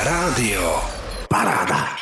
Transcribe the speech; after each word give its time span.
Rádio 0.00 0.80
Paráda. 1.28 1.92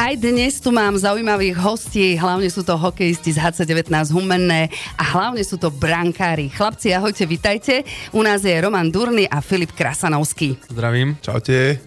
Aj 0.00 0.16
dnes 0.16 0.56
tu 0.64 0.72
mám 0.72 0.96
zaujímavých 0.96 1.60
hostí, 1.60 2.16
hlavne 2.16 2.48
sú 2.48 2.64
to 2.64 2.72
hokejisti 2.72 3.36
z 3.36 3.38
HC19 3.44 3.92
Humenné 4.08 4.72
a 4.96 5.04
hlavne 5.04 5.44
sú 5.44 5.60
to 5.60 5.68
brankári. 5.68 6.48
Chlapci, 6.48 6.96
ahojte, 6.96 7.28
vitajte. 7.28 7.84
U 8.16 8.24
nás 8.24 8.48
je 8.48 8.56
Roman 8.56 8.88
Durny 8.88 9.28
a 9.28 9.44
Filip 9.44 9.76
Krasanovský. 9.76 10.56
Zdravím. 10.72 11.20
Čaute. 11.20 11.84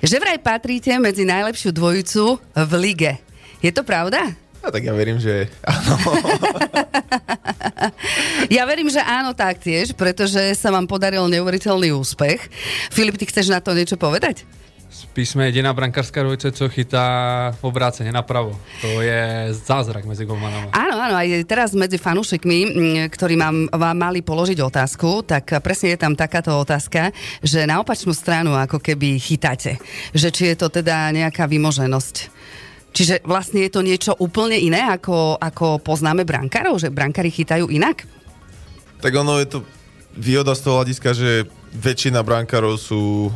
Že 0.00 0.16
vraj 0.24 0.40
patríte 0.40 0.96
medzi 0.96 1.28
najlepšiu 1.28 1.68
dvojicu 1.68 2.40
v 2.56 2.72
lige. 2.80 3.12
Je 3.60 3.68
to 3.76 3.84
pravda? 3.84 4.24
A 4.62 4.68
tak 4.74 4.82
ja 4.84 4.92
verím, 4.92 5.18
že 5.22 5.46
áno. 5.64 5.94
Ja 8.48 8.64
verím, 8.64 8.88
že 8.88 9.04
áno 9.04 9.36
taktiež, 9.36 9.92
pretože 9.92 10.56
sa 10.56 10.72
vám 10.72 10.88
podaril 10.88 11.20
neuveriteľný 11.28 11.92
úspech. 11.92 12.48
Filip, 12.88 13.20
ty 13.20 13.28
chceš 13.28 13.52
na 13.52 13.60
to 13.60 13.76
niečo 13.76 14.00
povedať? 14.00 14.48
Spíš 14.88 15.36
sme 15.36 15.52
jediná 15.52 15.76
brankárska 15.76 16.24
dvojice, 16.24 16.48
co 16.48 16.64
chytá 16.72 17.06
v 17.60 17.62
obrácene 17.68 18.08
napravo. 18.08 18.56
To 18.80 19.04
je 19.04 19.52
zázrak 19.52 20.08
medzi 20.08 20.24
golmanami. 20.24 20.72
Áno, 20.72 20.96
áno, 20.96 21.14
aj 21.14 21.44
teraz 21.44 21.76
medzi 21.76 22.00
fanúšikmi, 22.00 22.58
ktorí 23.12 23.36
mám, 23.36 23.68
vám 23.68 23.94
mali 23.94 24.24
položiť 24.24 24.58
otázku, 24.64 25.28
tak 25.28 25.60
presne 25.60 25.92
je 25.92 26.00
tam 26.00 26.16
takáto 26.16 26.56
otázka, 26.56 27.12
že 27.44 27.68
na 27.68 27.84
opačnú 27.84 28.16
stranu 28.16 28.56
ako 28.56 28.80
keby 28.80 29.20
chytáte. 29.20 29.76
Že 30.16 30.28
či 30.32 30.42
je 30.50 30.56
to 30.56 30.72
teda 30.72 31.12
nejaká 31.12 31.44
vymoženosť. 31.44 32.37
Čiže 32.92 33.22
vlastne 33.22 33.62
je 33.62 33.70
to 33.70 33.84
niečo 33.84 34.12
úplne 34.18 34.58
iné, 34.58 34.82
ako, 34.88 35.38
ako 35.38 35.78
poznáme 35.84 36.26
brankárov, 36.26 36.80
že 36.80 36.90
brankári 36.90 37.30
chytajú 37.30 37.68
inak? 37.70 38.08
tak 38.98 39.14
ono 39.14 39.38
je 39.38 39.46
to 39.46 39.58
výhoda 40.18 40.54
z 40.54 40.62
toho 40.66 40.82
hľadiska, 40.82 41.10
že 41.14 41.46
väčšina 41.70 42.22
brankárov 42.26 42.74
sú 42.78 43.30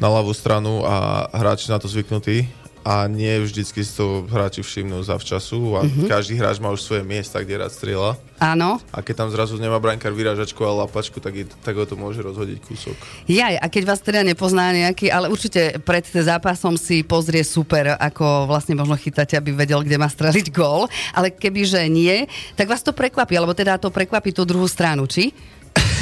na 0.00 0.08
ľavú 0.08 0.32
stranu 0.32 0.82
a 0.88 1.28
hráči 1.36 1.68
na 1.68 1.76
to 1.76 1.86
zvyknutí 1.86 2.48
a 2.82 3.06
nie 3.06 3.38
vždycky 3.42 3.86
si 3.86 3.92
to 3.94 4.26
hráči 4.26 4.62
všimnú 4.62 5.02
zavčasu 5.06 5.78
a 5.78 5.80
mm-hmm. 5.86 6.06
každý 6.10 6.34
hráč 6.38 6.58
má 6.58 6.70
už 6.74 6.82
svoje 6.82 7.06
miesta, 7.06 7.38
kde 7.38 7.62
rád 7.62 7.72
strieľa. 7.74 8.18
Áno. 8.42 8.82
A 8.90 8.98
keď 9.06 9.22
tam 9.22 9.30
zrazu 9.30 9.54
nemá 9.54 9.78
brankár 9.78 10.10
vyrážačku 10.10 10.66
a 10.66 10.82
lapačku, 10.82 11.22
tak, 11.22 11.34
je, 11.38 11.44
tak 11.62 11.78
ho 11.78 11.86
to 11.86 11.94
môže 11.94 12.18
rozhodiť 12.18 12.58
kúsok. 12.58 12.98
Jaj, 13.30 13.54
a 13.54 13.66
keď 13.70 13.82
vás 13.86 14.02
teda 14.02 14.26
nepozná 14.26 14.74
nejaký, 14.74 15.14
ale 15.14 15.30
určite 15.30 15.78
pred 15.86 16.02
zápasom 16.02 16.74
si 16.74 17.06
pozrie 17.06 17.46
super, 17.46 17.94
ako 17.94 18.50
vlastne 18.50 18.74
možno 18.74 18.98
chytáte, 18.98 19.38
aby 19.38 19.54
vedel, 19.54 19.86
kde 19.86 19.94
má 19.94 20.10
streliť 20.10 20.50
gól, 20.50 20.90
ale 21.14 21.30
kebyže 21.30 21.86
nie, 21.86 22.26
tak 22.58 22.66
vás 22.66 22.82
to 22.82 22.90
prekvapí, 22.90 23.38
alebo 23.38 23.54
teda 23.54 23.78
to 23.78 23.94
prekvapí 23.94 24.34
tú 24.34 24.42
druhú 24.42 24.66
stranu, 24.66 25.06
či? 25.06 25.30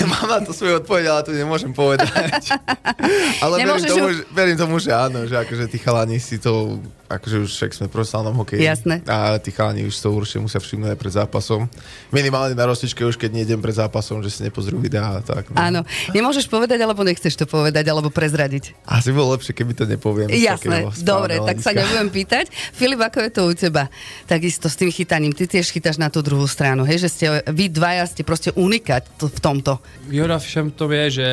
Mám 0.12 0.29
na 0.29 0.41
to 0.41 0.53
svoju 0.53 0.81
odpoveď, 0.84 1.05
ale 1.11 1.20
to 1.27 1.33
nemôžem 1.33 1.73
povedať. 1.73 2.55
ale 3.45 3.55
verím 3.61 3.84
tomu, 3.84 4.09
ju... 4.09 4.17
že, 4.17 4.23
verím 4.33 4.57
tomu, 4.57 4.75
že 4.79 4.91
áno, 4.95 5.25
že 5.27 5.37
akože 5.37 5.65
tí 5.69 5.79
chalani 5.81 6.19
si 6.20 6.41
to, 6.41 6.79
akože 7.11 7.36
už 7.42 7.50
však 7.50 7.70
sme 7.75 7.86
v 7.91 7.92
profesionálnom 7.98 8.39
hokeji. 8.39 8.62
Jasné. 8.62 9.03
A 9.11 9.42
tí 9.42 9.50
chalani 9.50 9.83
už 9.83 9.98
to 9.98 10.14
určite 10.14 10.39
musia 10.39 10.62
všimnúť 10.62 10.94
aj 10.94 10.98
pred 10.98 11.12
zápasom. 11.19 11.67
Minimálne 12.14 12.55
na 12.55 12.70
rozličke 12.70 13.02
už 13.02 13.19
keď 13.19 13.42
nejdem 13.42 13.58
pred 13.58 13.75
zápasom, 13.75 14.22
že 14.22 14.30
si 14.30 14.41
nepozrú 14.47 14.78
videá 14.78 15.19
a 15.19 15.20
tak. 15.20 15.50
No. 15.50 15.58
Áno. 15.58 15.80
Nemôžeš 16.14 16.47
povedať, 16.47 16.78
alebo 16.78 17.02
nechceš 17.02 17.34
to 17.34 17.50
povedať, 17.50 17.83
alebo 17.91 18.14
prezradiť. 18.14 18.78
Asi 18.86 19.11
bolo 19.11 19.34
lepšie, 19.34 19.50
keby 19.50 19.75
to 19.75 19.84
nepoviem. 19.91 20.30
Jasné, 20.30 20.86
dobre, 21.02 21.42
tak 21.42 21.58
sa 21.58 21.75
nebudem 21.75 22.14
pýtať. 22.14 22.55
Filip, 22.70 23.02
ako 23.02 23.19
je 23.27 23.30
to 23.34 23.42
u 23.50 23.52
teba? 23.58 23.91
Takisto 24.30 24.70
s 24.70 24.78
tým 24.78 24.95
chytaním. 24.95 25.34
Ty 25.34 25.50
tiež 25.50 25.74
chytáš 25.74 25.98
na 25.98 26.06
tú 26.06 26.22
druhú 26.22 26.47
stranu, 26.47 26.86
hej? 26.86 27.02
že 27.02 27.08
ste, 27.11 27.27
vy 27.50 27.67
dvaja 27.67 28.06
ste 28.06 28.22
proste 28.22 28.55
unikať 28.55 29.19
v 29.19 29.41
tomto. 29.42 29.83
Výhoda 30.06 30.39
všem 30.39 30.70
to 30.78 30.86
je, 30.86 31.05
že 31.22 31.28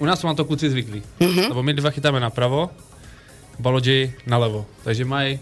u 0.00 0.08
nás 0.08 0.16
sú 0.16 0.24
na 0.24 0.38
to 0.38 0.48
kluci 0.48 0.70
zvyklí. 0.70 1.02
Mm-hmm. 1.20 1.46
Lebo 1.52 1.60
my 1.60 1.72
dva 1.76 1.90
chytáme 1.92 2.16
napravo, 2.16 2.72
Balodži 3.60 4.12
nalevo. 4.26 4.66
Takže 4.84 5.04
mají 5.04 5.38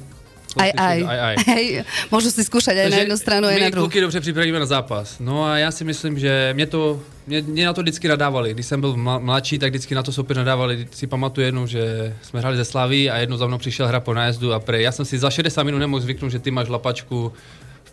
aj, 0.57 0.71
aj. 0.77 0.99
aj, 1.05 1.19
aj. 1.21 1.37
Hej, 1.55 1.67
môžu 2.09 2.33
si 2.33 2.41
skúšať 2.41 2.75
aj 2.75 2.85
Takže 2.89 2.97
na 2.97 3.03
jednu 3.05 3.17
stranu, 3.17 3.45
aj 3.47 3.61
na 3.61 3.71
druhou. 3.71 3.89
My 3.95 4.01
dobře 4.01 4.21
připravíme 4.21 4.59
na 4.59 4.67
zápas. 4.67 5.21
No 5.21 5.45
a 5.45 5.59
já 5.59 5.71
si 5.71 5.85
myslím, 5.85 6.19
že 6.19 6.51
mě 6.57 6.67
to, 6.67 7.01
mě, 7.27 7.43
mě 7.43 7.67
na 7.67 7.73
to 7.73 7.83
vždycky 7.83 8.09
nadávali. 8.09 8.55
Když 8.55 8.67
jsem 8.67 8.81
byl 8.81 8.97
mladší, 8.97 9.59
tak 9.59 9.71
vždycky 9.71 9.95
na 9.95 10.03
to 10.03 10.13
soupeř 10.13 10.37
nadávali. 10.37 10.89
Si 10.91 11.07
pamatuju 11.07 11.45
jednu, 11.45 11.67
že 11.67 12.15
jsme 12.23 12.41
hráli 12.41 12.57
ze 12.57 12.65
Slaví 12.65 13.11
a 13.11 13.17
jednou 13.17 13.37
za 13.37 13.47
mnou 13.47 13.59
přišel 13.59 13.87
hra 13.89 14.01
po 14.01 14.15
nájezdu 14.15 14.53
a 14.53 14.61
pre. 14.61 14.83
Já 14.83 14.93
jsem 14.93 15.05
si 15.05 15.19
za 15.19 15.31
60 15.31 15.63
minut 15.63 15.79
nemohl 15.79 16.01
zvyknout, 16.01 16.33
že 16.33 16.39
ty 16.39 16.51
máš 16.51 16.69
lapačku 16.69 17.33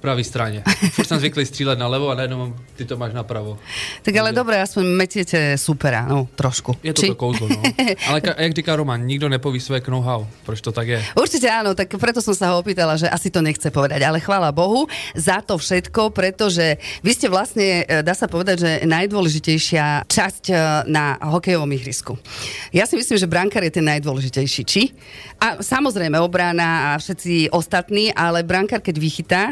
pravej 0.05 0.25
strane. 0.29 0.61
Furt 0.93 1.09
som 1.09 1.17
zvyklý 1.17 1.41
střílet 1.49 1.81
na 1.81 1.89
levo 1.89 2.13
a 2.13 2.15
najednou 2.15 2.53
ty 2.77 2.85
to 2.85 2.93
máš 2.93 3.17
napravo. 3.17 3.57
Tak 4.05 4.13
ale 4.13 4.29
Takže... 4.29 4.37
dobre, 4.37 4.55
aspoň 4.61 4.83
metiete 4.93 5.39
supera, 5.57 6.05
no 6.05 6.29
trošku. 6.37 6.77
Je 6.85 6.93
to 6.93 7.01
Či? 7.01 7.07
to 7.09 7.17
kouzlo, 7.17 7.49
no. 7.49 7.61
Ale 8.09 8.21
ka, 8.21 8.37
jak 8.37 8.53
říká 8.53 8.75
Roman, 8.75 9.01
nikto 9.01 9.25
nepoví 9.25 9.57
svoje 9.57 9.81
know-how. 9.89 10.27
Proč 10.45 10.61
to 10.61 10.69
tak 10.69 10.87
je? 10.87 10.99
Určite 11.17 11.49
áno, 11.49 11.73
tak 11.73 11.89
preto 11.97 12.21
som 12.21 12.37
sa 12.37 12.53
ho 12.53 12.61
opýtala, 12.61 12.93
že 13.01 13.09
asi 13.09 13.33
to 13.33 13.41
nechce 13.41 13.65
povedať. 13.73 14.05
Ale 14.05 14.21
chvála 14.21 14.53
Bohu 14.53 14.85
za 15.17 15.41
to 15.41 15.57
všetko, 15.57 16.13
pretože 16.13 16.77
vy 17.01 17.11
ste 17.15 17.27
vlastne, 17.31 17.87
e, 17.87 18.05
dá 18.05 18.13
sa 18.13 18.29
povedať, 18.29 18.55
že 18.61 18.71
najdôležitejšia 18.85 20.05
časť 20.05 20.43
e, 20.51 20.53
na 20.91 21.17
hokejovom 21.17 21.71
ihrisku. 21.73 22.13
Ja 22.69 22.85
si 22.85 22.99
myslím, 22.99 23.17
že 23.17 23.31
brankár 23.31 23.65
je 23.65 23.81
ten 23.81 23.85
najdôležitejší. 23.87 24.61
Či? 24.67 24.93
A 25.39 25.63
samozrejme 25.63 26.19
obrana 26.21 26.93
a 26.93 26.99
všetci 26.99 27.49
ostatní, 27.55 28.11
ale 28.11 28.43
brankár, 28.43 28.83
keď 28.83 28.95
vychytá, 28.99 29.43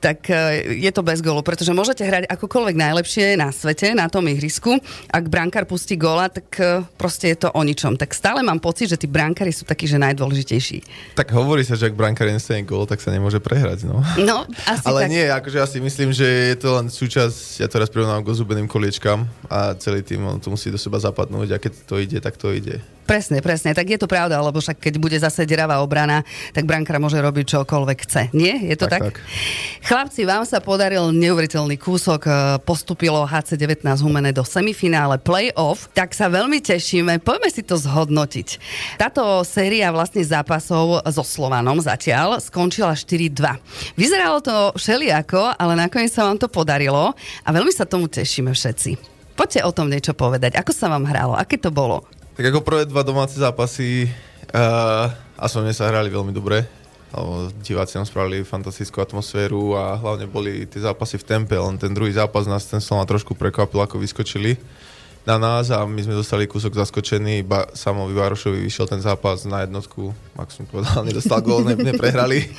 tak 0.00 0.28
e, 0.30 0.76
je 0.80 0.90
to 0.92 1.02
bez 1.02 1.24
gólu, 1.24 1.40
pretože 1.40 1.72
môžete 1.72 2.04
hrať 2.04 2.24
akokoľvek 2.28 2.76
najlepšie 2.76 3.36
na 3.36 3.50
svete, 3.50 3.96
na 3.96 4.06
tom 4.06 4.24
ihrisku. 4.28 4.76
Ak 5.10 5.26
brankár 5.26 5.64
pustí 5.64 5.96
góla, 5.98 6.28
tak 6.28 6.46
e, 6.60 6.84
proste 6.96 7.32
je 7.32 7.46
to 7.46 7.48
o 7.52 7.60
ničom. 7.64 7.96
Tak 7.96 8.12
stále 8.12 8.44
mám 8.44 8.60
pocit, 8.60 8.92
že 8.92 9.00
tí 9.00 9.08
brankári 9.08 9.50
sú 9.50 9.64
takí, 9.64 9.88
že 9.88 10.00
najdôležitejší. 10.00 11.12
Tak 11.18 11.32
hovorí 11.32 11.64
sa, 11.64 11.74
že 11.74 11.88
ak 11.88 11.98
brankár 11.98 12.28
nestane 12.28 12.62
gól, 12.62 12.84
tak 12.84 13.00
sa 13.00 13.10
nemôže 13.10 13.40
prehrať, 13.40 13.88
no. 13.88 14.00
No, 14.20 14.44
asi 14.68 14.84
Ale 14.86 15.06
tak. 15.06 15.10
nie, 15.10 15.24
akože 15.26 15.56
ja 15.58 15.66
si 15.68 15.78
myslím, 15.80 16.10
že 16.12 16.26
je 16.26 16.56
to 16.58 16.76
len 16.76 16.86
súčasť, 16.88 17.62
ja 17.64 17.68
teraz 17.68 17.88
prirovnám 17.92 18.22
k 18.24 18.30
ozubeným 18.32 18.68
koliečkám 18.68 19.24
a 19.50 19.74
celý 19.78 20.02
tým 20.02 20.24
on 20.26 20.38
to 20.42 20.52
musí 20.52 20.68
do 20.70 20.78
seba 20.78 21.00
zapadnúť 21.00 21.48
a 21.54 21.62
keď 21.62 21.72
to 21.86 21.94
ide, 22.00 22.18
tak 22.20 22.36
to 22.36 22.52
ide. 22.52 22.82
Presne, 23.06 23.38
presne. 23.38 23.70
Tak 23.70 23.86
je 23.86 23.98
to 24.02 24.10
pravda, 24.10 24.42
lebo 24.42 24.58
však 24.58 24.82
keď 24.82 24.94
bude 24.98 25.14
zase 25.14 25.46
deravá 25.46 25.78
obrana, 25.78 26.26
tak 26.50 26.66
brankár 26.66 26.98
môže 26.98 27.14
robiť 27.22 27.54
čokoľvek 27.54 27.98
chce. 28.02 28.22
Nie? 28.34 28.58
Je 28.66 28.74
to 28.74 28.90
tak? 28.90 28.98
tak? 28.98 29.14
tak. 29.14 29.22
Chlapci, 29.86 30.26
vám 30.26 30.42
sa 30.42 30.58
podaril 30.58 31.14
neuveriteľný 31.14 31.78
kúsok. 31.78 32.26
E, 32.26 32.30
postupilo 32.66 33.22
HC19 33.22 33.86
Humené 34.02 34.34
do 34.34 34.42
semifinále 34.42 35.22
play-off. 35.22 35.86
Tak 35.94 36.18
sa 36.18 36.26
veľmi 36.26 36.58
tešíme. 36.58 37.22
Poďme 37.22 37.48
si 37.54 37.62
to 37.62 37.78
zhodnotiť. 37.78 38.58
Táto 38.98 39.46
séria 39.46 39.94
vlastne 39.94 40.26
zápasov 40.26 41.06
so 41.06 41.22
Slovanom 41.22 41.78
zatiaľ 41.78 42.42
skončila 42.42 42.98
4-2. 42.98 43.94
Vyzeralo 43.94 44.42
to 44.42 44.74
všelijako, 44.74 45.54
ale 45.54 45.78
nakoniec 45.78 46.10
sa 46.10 46.26
vám 46.26 46.42
to 46.42 46.50
podarilo 46.50 47.14
a 47.46 47.48
veľmi 47.54 47.70
sa 47.70 47.86
tomu 47.86 48.10
tešíme 48.10 48.50
všetci. 48.50 49.14
Poďte 49.36 49.60
o 49.62 49.70
tom 49.70 49.92
niečo 49.92 50.16
povedať. 50.16 50.56
Ako 50.56 50.72
sa 50.72 50.88
vám 50.88 51.04
hralo? 51.04 51.36
Aké 51.36 51.60
to 51.60 51.68
bolo? 51.68 52.08
Tak 52.36 52.52
ako 52.52 52.60
prvé 52.60 52.84
dva 52.84 53.00
domáce 53.00 53.40
zápasy 53.40 54.12
uh, 54.52 55.08
aspoň 55.40 55.72
sa 55.72 55.88
hrali 55.88 56.12
veľmi 56.12 56.36
dobre. 56.36 56.68
Lebo 57.08 57.48
diváci 57.64 57.96
nám 57.96 58.04
spravili 58.04 58.44
fantastickú 58.44 59.00
atmosféru 59.00 59.72
a 59.72 59.96
hlavne 59.96 60.28
boli 60.28 60.68
tie 60.68 60.84
zápasy 60.84 61.16
v 61.16 61.24
tempe, 61.24 61.56
len 61.56 61.80
ten 61.80 61.96
druhý 61.96 62.12
zápas 62.12 62.44
nás 62.44 62.68
ten 62.68 62.84
Slona 62.84 63.08
trošku 63.08 63.32
prekvapil, 63.32 63.80
ako 63.80 63.96
vyskočili 64.04 64.60
na 65.24 65.40
nás 65.40 65.72
a 65.72 65.88
my 65.88 65.96
sme 66.04 66.12
dostali 66.12 66.44
kúsok 66.44 66.76
zaskočený, 66.76 67.40
iba 67.40 67.72
Samovi 67.72 68.12
Várošovi 68.12 68.60
vyšiel 68.68 68.84
ten 68.84 69.00
zápas 69.00 69.48
na 69.48 69.64
jednotku, 69.64 70.12
ak 70.36 70.52
som 70.52 70.68
povedal, 70.68 71.08
nedostal 71.08 71.40
gól, 71.40 71.64
ne, 71.64 71.72
neprehrali. 71.72 72.52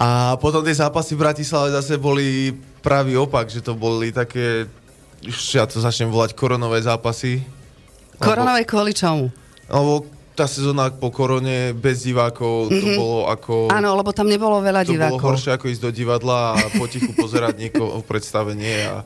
A 0.00 0.40
potom 0.40 0.64
tie 0.64 0.72
zápasy 0.72 1.12
v 1.12 1.28
Bratislave 1.28 1.76
zase 1.76 2.00
boli 2.00 2.56
pravý 2.80 3.20
opak, 3.20 3.52
že 3.52 3.60
to 3.60 3.76
boli 3.76 4.16
také, 4.16 4.64
už 5.28 5.60
ja 5.60 5.68
to 5.68 5.76
začnem 5.76 6.08
volať 6.08 6.32
koronové 6.32 6.80
zápasy, 6.80 7.57
Koronové 8.18 8.62
kvôli 8.66 8.92
čomu? 8.94 9.30
Lebo 9.70 10.06
tá 10.38 10.46
sezóna 10.46 10.94
po 10.94 11.10
korone 11.10 11.74
bez 11.74 12.06
divákov, 12.06 12.70
mm-hmm. 12.70 12.78
to 12.78 12.86
mhm. 12.86 12.98
bolo 12.98 13.18
ako... 13.26 13.54
Áno, 13.74 13.98
lebo 13.98 14.14
tam 14.14 14.30
nebolo 14.30 14.62
veľa 14.62 14.86
to 14.86 14.94
divákov. 14.94 15.18
To 15.18 15.22
bolo 15.22 15.34
horšie 15.34 15.50
ako 15.58 15.66
ísť 15.66 15.82
do 15.82 15.90
divadla 15.90 16.54
a 16.54 16.66
potichu 16.78 17.10
pozerať 17.18 17.58
niekoho 17.66 17.98
v 17.98 18.06
predstavenie 18.06 18.86
a 18.86 19.02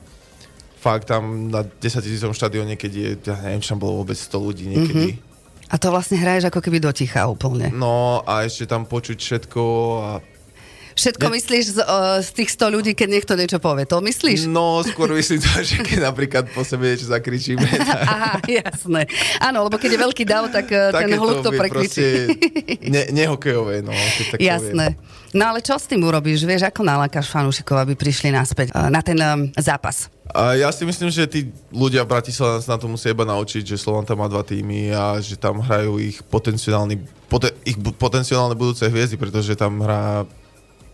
fakt 0.77 1.09
tam 1.09 1.49
na 1.49 1.65
10 1.65 1.81
tisícom 2.05 2.37
štadióne, 2.37 2.77
keď 2.77 2.93
je, 2.93 3.09
ja 3.33 3.37
neviem, 3.49 3.65
či 3.65 3.73
tam 3.73 3.81
bolo 3.81 4.05
vôbec 4.05 4.19
100 4.19 4.29
ľudí 4.37 4.65
niekedy. 4.69 5.09
Mm-hmm. 5.17 5.31
A 5.73 5.81
to 5.81 5.89
vlastne 5.89 6.21
hraješ 6.21 6.53
ako 6.53 6.61
keby 6.61 6.85
do 6.85 6.93
ticha 6.93 7.25
úplne. 7.25 7.73
No 7.73 8.21
a 8.29 8.45
ešte 8.45 8.69
tam 8.69 8.85
počuť 8.85 9.17
všetko 9.17 9.63
a 10.05 10.11
Všetko 10.95 11.27
Ne- 11.29 11.35
myslíš 11.41 11.65
z, 11.75 11.79
o, 11.83 11.99
z 12.21 12.31
tých 12.37 12.51
100 12.53 12.75
ľudí, 12.75 12.93
keď 12.93 13.09
niekto 13.09 13.33
niečo 13.35 13.59
povie. 13.59 13.85
To 13.89 14.05
myslíš? 14.05 14.47
No, 14.49 14.81
skôr 14.85 15.13
myslím 15.17 15.41
to, 15.41 15.51
že 15.63 15.81
keď 15.81 15.99
napríklad 16.09 16.45
po 16.53 16.63
sebe 16.63 16.93
niečo 16.93 17.09
zakričíme, 17.09 17.65
tak, 17.81 18.03
Aha, 18.09 18.33
jasné. 18.47 19.09
Áno, 19.41 19.67
lebo 19.67 19.77
keď 19.81 19.97
je 19.97 20.01
veľký 20.01 20.25
dav, 20.29 20.49
tak 20.53 20.69
eh, 20.71 20.93
ten 20.93 21.11
hluk 21.17 21.41
to 21.41 21.51
prekričí. 21.53 22.09
Ne, 22.89 23.09
nehokejové, 23.15 23.81
no. 23.81 23.93
Keď 23.93 24.25
tak 24.35 24.39
Jasné. 24.43 24.99
No 25.33 25.49
ale 25.49 25.65
čo 25.65 25.81
s 25.81 25.89
tým 25.89 26.05
urobíš? 26.05 26.45
Vieš, 26.45 26.69
ako 26.69 26.85
nalákaš 26.85 27.33
fanúšikov, 27.33 27.81
aby 27.81 27.97
prišli 27.97 28.29
naspäť 28.29 28.77
eh, 28.77 28.93
na 28.93 29.01
ten 29.01 29.17
um, 29.17 29.49
zápas? 29.57 30.13
A 30.33 30.57
ja 30.57 30.73
si 30.73 30.89
myslím, 30.89 31.13
že 31.13 31.29
tí 31.29 31.53
ľudia 31.69 32.09
v 32.09 32.13
Bratislave 32.17 32.65
na 32.65 32.77
to 32.81 32.89
musia 32.89 33.13
iba 33.13 33.29
naučiť, 33.29 33.69
že 33.69 33.77
Slovan 33.77 34.09
tam 34.09 34.25
má 34.25 34.33
dva 34.33 34.41
týmy 34.41 34.89
a 34.89 35.21
že 35.21 35.37
tam 35.37 35.61
hrajú 35.61 36.01
ich 36.01 36.25
poten, 36.25 36.57
ich 37.69 37.77
potenciálne 38.01 38.57
budúce 38.57 38.89
hviezdy, 38.89 39.21
pretože 39.21 39.53
tam 39.53 39.85
hrá 39.85 40.25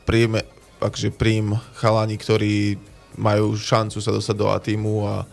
príjme, 0.09 0.41
akže 0.81 1.13
prím 1.13 1.53
chalani, 1.77 2.17
ktorí 2.17 2.81
majú 3.21 3.53
šancu 3.53 4.01
sa 4.01 4.09
dostať 4.09 4.37
do 4.41 4.47
A 4.49 4.57
týmu 4.57 5.05
a 5.05 5.29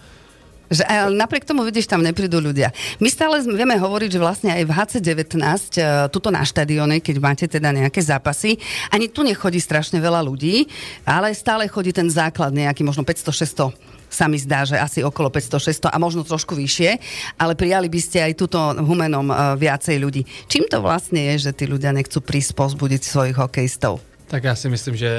Že, 0.66 0.82
napriek 1.14 1.46
tomu, 1.46 1.62
vidíš, 1.62 1.86
tam 1.86 2.02
neprídu 2.02 2.42
ľudia. 2.42 2.74
My 2.98 3.06
stále 3.06 3.38
vieme 3.46 3.78
hovoriť, 3.78 4.10
že 4.10 4.20
vlastne 4.20 4.50
aj 4.50 4.64
v 4.66 4.72
HC19, 4.74 5.38
eh, 5.78 6.10
tuto 6.10 6.34
na 6.34 6.42
štadióne, 6.42 7.06
keď 7.06 7.16
máte 7.22 7.46
teda 7.46 7.70
nejaké 7.70 8.02
zápasy, 8.02 8.58
ani 8.90 9.06
tu 9.06 9.22
nechodí 9.22 9.62
strašne 9.62 10.02
veľa 10.02 10.26
ľudí, 10.26 10.66
ale 11.06 11.38
stále 11.38 11.70
chodí 11.70 11.94
ten 11.94 12.10
základ 12.10 12.50
nejaký, 12.50 12.82
možno 12.82 13.06
500-600 13.06 13.78
sa 14.10 14.26
mi 14.32 14.40
zdá, 14.42 14.66
že 14.66 14.80
asi 14.80 15.04
okolo 15.06 15.30
500-600 15.30 15.92
a 15.92 15.98
možno 16.02 16.26
trošku 16.26 16.58
vyššie, 16.58 16.98
ale 17.38 17.54
prijali 17.54 17.86
by 17.92 18.00
ste 18.02 18.26
aj 18.26 18.34
tuto 18.34 18.58
humenom 18.82 19.30
eh, 19.30 19.38
viacej 19.70 20.02
ľudí. 20.02 20.26
Čím 20.50 20.66
to 20.66 20.82
vlastne 20.82 21.22
je, 21.30 21.46
že 21.46 21.52
tí 21.54 21.70
ľudia 21.70 21.94
nechcú 21.94 22.26
pozbudiť 22.26 23.02
svojich 23.06 23.38
hokejistov? 23.38 24.15
Tak 24.28 24.44
já 24.44 24.56
si 24.56 24.70
myslím, 24.70 24.96
že 24.96 25.12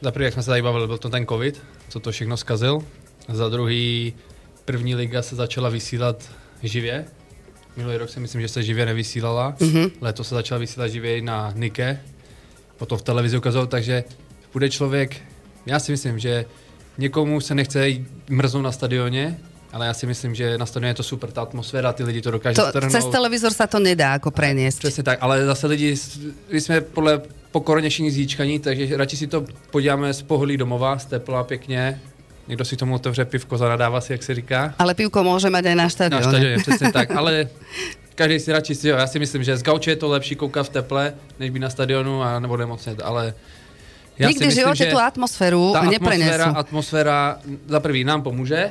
za 0.00 0.10
prvý, 0.10 0.24
jak 0.24 0.34
jsme 0.34 0.42
se 0.42 0.50
tady 0.50 0.62
bavili, 0.62 0.86
byl 0.86 0.98
to 0.98 1.08
ten 1.08 1.26
covid, 1.26 1.62
co 1.88 2.00
to 2.00 2.12
všechno 2.12 2.36
zkazil. 2.36 2.78
Za 3.28 3.48
druhý, 3.48 4.14
první 4.64 4.94
liga 4.94 5.22
se 5.22 5.36
začala 5.36 5.68
vysílat 5.68 6.30
živě. 6.62 7.04
Minulý 7.76 7.96
rok 7.96 8.10
si 8.10 8.20
myslím, 8.20 8.40
že 8.40 8.48
se 8.48 8.62
živě 8.62 8.86
nevysílala. 8.86 9.54
Mm-hmm. 9.58 9.90
Letos 10.00 10.28
se 10.28 10.34
začala 10.34 10.58
vysílat 10.58 10.90
živě 10.90 11.22
na 11.22 11.52
Nike. 11.56 12.00
Potom 12.76 12.98
v 12.98 13.02
televizi 13.02 13.38
ukazovat, 13.38 13.70
takže 13.70 14.04
bude 14.52 14.70
člověk, 14.70 15.16
já 15.66 15.78
si 15.78 15.92
myslím, 15.92 16.18
že 16.18 16.44
někomu 16.98 17.40
se 17.40 17.54
nechce 17.54 17.88
mrznout 18.28 18.64
na 18.64 18.72
stadioně, 18.72 19.38
ale 19.72 19.86
já 19.86 19.94
si 19.94 20.06
myslím, 20.06 20.34
že 20.34 20.58
na 20.58 20.66
stadioně 20.66 20.90
je 20.90 20.94
to 20.94 21.02
super, 21.02 21.32
ta 21.32 21.42
atmosféra, 21.42 21.92
ty 21.92 22.04
lidi 22.04 22.20
to 22.22 22.30
dokáží 22.30 22.56
To, 22.56 22.68
strhnout. 22.68 22.92
cez 22.92 23.04
televízor 23.06 23.52
sa 23.56 23.66
to 23.66 23.78
nedá 23.78 24.14
ako 24.20 24.30
preniesť. 24.30 24.78
Přesně 24.78 25.02
tak, 25.02 25.18
ale 25.20 25.46
zase 25.46 25.66
lidi, 25.66 25.96
my 26.52 26.60
jsme 26.60 26.80
podle 26.80 27.22
po 27.52 27.60
koroně 27.60 27.88
všichni 27.90 28.10
zíčkaní, 28.10 28.58
takže 28.58 28.96
radši 28.96 29.16
si 29.16 29.26
to 29.26 29.44
podíváme 29.70 30.12
z 30.14 30.22
pohodlí 30.22 30.56
domova, 30.56 30.98
z 30.98 31.04
tepla 31.04 31.44
pěkně. 31.44 32.00
Někdo 32.48 32.64
si 32.64 32.76
tomu 32.76 32.94
otevře 32.94 33.24
pivko, 33.24 33.58
zanadává 33.58 34.00
si, 34.00 34.12
jak 34.12 34.22
se 34.22 34.34
říká. 34.34 34.74
Ale 34.78 34.94
pivko 34.98 35.22
môže 35.22 35.46
mať 35.46 35.64
aj 35.70 35.76
na 35.78 35.86
Na 35.86 35.88
štadióne. 35.88 36.58
přesně 36.58 36.92
tak, 36.92 37.10
ale 37.20 37.48
každý 38.14 38.40
si 38.40 38.52
radši 38.52 38.74
si, 38.74 38.88
jo, 38.88 38.96
já 38.96 39.06
si 39.06 39.18
myslím, 39.18 39.44
že 39.44 39.56
z 39.56 39.62
gauče 39.62 39.90
je 39.90 39.96
to 39.96 40.08
lepší 40.08 40.34
koukat 40.34 40.66
v 40.66 40.68
teple, 40.82 41.14
než 41.38 41.50
být 41.50 41.58
na 41.62 41.70
stadionu 41.70 42.22
a 42.22 42.40
nebo 42.40 42.56
nemocnět, 42.56 43.00
ale 43.04 43.34
já 44.18 44.28
Nikdy 44.28 44.46
v 44.48 44.50
živote 44.50 44.86
tú 44.86 44.98
atmosféru 44.98 45.76
atmosféra, 45.76 45.90
neprenesú. 45.90 46.58
atmosféra 46.58 47.38
za 47.66 47.80
prvý 47.80 48.04
nám 48.04 48.22
pomůže 48.22 48.70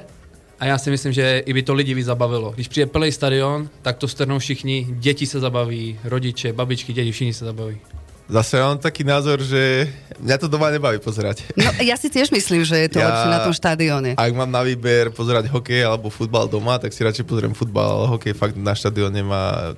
a 0.60 0.66
já 0.66 0.78
si 0.78 0.90
myslím, 0.92 1.14
že 1.14 1.40
i 1.46 1.54
by 1.54 1.62
to 1.64 1.74
lidi 1.74 1.94
víc 1.94 2.06
zabavilo. 2.06 2.52
Když 2.52 2.68
přijde 2.68 2.86
plný 2.86 3.12
stadion, 3.12 3.70
tak 3.82 3.98
to 3.98 4.08
strnou 4.08 4.40
všichni, 4.40 4.88
děti 5.00 5.26
se 5.26 5.40
zabaví, 5.40 6.00
rodiče, 6.04 6.54
babičky, 6.54 6.94
děti, 6.94 7.12
všichni 7.12 7.34
se 7.34 7.46
zabaví. 7.46 7.78
Zase 8.28 8.54
ja 8.54 8.66
mám 8.66 8.78
taký 8.78 9.02
názor, 9.02 9.40
že 9.40 9.88
mňa 10.18 10.38
to 10.38 10.48
doma 10.48 10.68
nebaví 10.68 10.98
pozerať. 10.98 11.48
No, 11.54 11.70
ja 11.80 11.96
si 11.96 12.08
tiež 12.08 12.30
myslím, 12.30 12.62
že 12.62 12.78
je 12.80 12.90
to 12.90 13.00
Ja- 13.00 13.08
lepšie 13.08 13.30
na 13.30 13.40
tom 13.42 13.54
štadióne. 13.54 14.10
Ak 14.14 14.32
mám 14.32 14.48
na 14.48 14.62
výber 14.62 15.10
pozerať 15.10 15.48
hokej 15.48 15.82
alebo 15.82 16.08
futbal 16.08 16.46
doma, 16.46 16.76
tak 16.76 16.90
si 16.90 17.00
radšej 17.00 17.24
pozriem 17.24 17.52
futbal, 17.52 17.88
ale 17.88 18.08
hokej 18.10 18.34
fakt 18.34 18.54
na 18.54 18.72
štadióne 18.72 19.22
má 19.22 19.74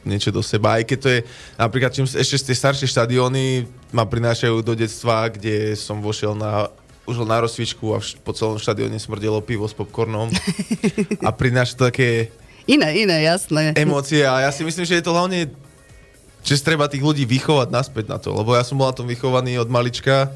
niečo 0.00 0.28
do 0.28 0.40
seba. 0.40 0.74
Aj 0.74 0.82
keď 0.82 0.98
to 0.98 1.08
je, 1.10 1.20
napríklad 1.54 1.92
čím 1.92 2.06
ešte 2.06 2.40
tie 2.42 2.56
staršie 2.56 2.88
štadióny 2.88 3.64
ma 3.90 4.02
prinášajú 4.02 4.58
do 4.58 4.72
detstva, 4.72 5.28
kde 5.28 5.74
som 5.74 5.98
vošiel 5.98 6.32
na 6.32 6.72
už 7.04 7.20
na 7.22 7.36
rozcvičku 7.38 7.90
a 7.90 7.98
vš- 7.98 8.16
po 8.18 8.30
celom 8.30 8.54
štadióne 8.54 8.94
smrdelo 8.94 9.40
pivo 9.40 9.66
s 9.66 9.74
popcornom 9.74 10.30
a 11.26 11.30
prináša 11.30 11.74
to 11.74 11.82
také 11.86 12.30
Iné, 12.64 12.94
iné, 12.94 13.26
jasné. 13.26 13.74
emócie 13.74 14.22
a 14.22 14.40
ja 14.40 14.50
si 14.50 14.62
myslím, 14.62 14.84
že 14.84 14.94
je 14.94 15.04
to 15.04 15.10
hlavne 15.10 15.50
že 16.40 16.64
treba 16.64 16.88
tých 16.88 17.04
ľudí 17.04 17.24
vychovať 17.28 17.68
naspäť 17.68 18.04
na 18.10 18.18
to, 18.18 18.32
lebo 18.32 18.56
ja 18.56 18.64
som 18.64 18.80
bol 18.80 18.88
na 18.88 18.96
tom 18.96 19.08
vychovaný 19.08 19.60
od 19.60 19.68
malička 19.68 20.32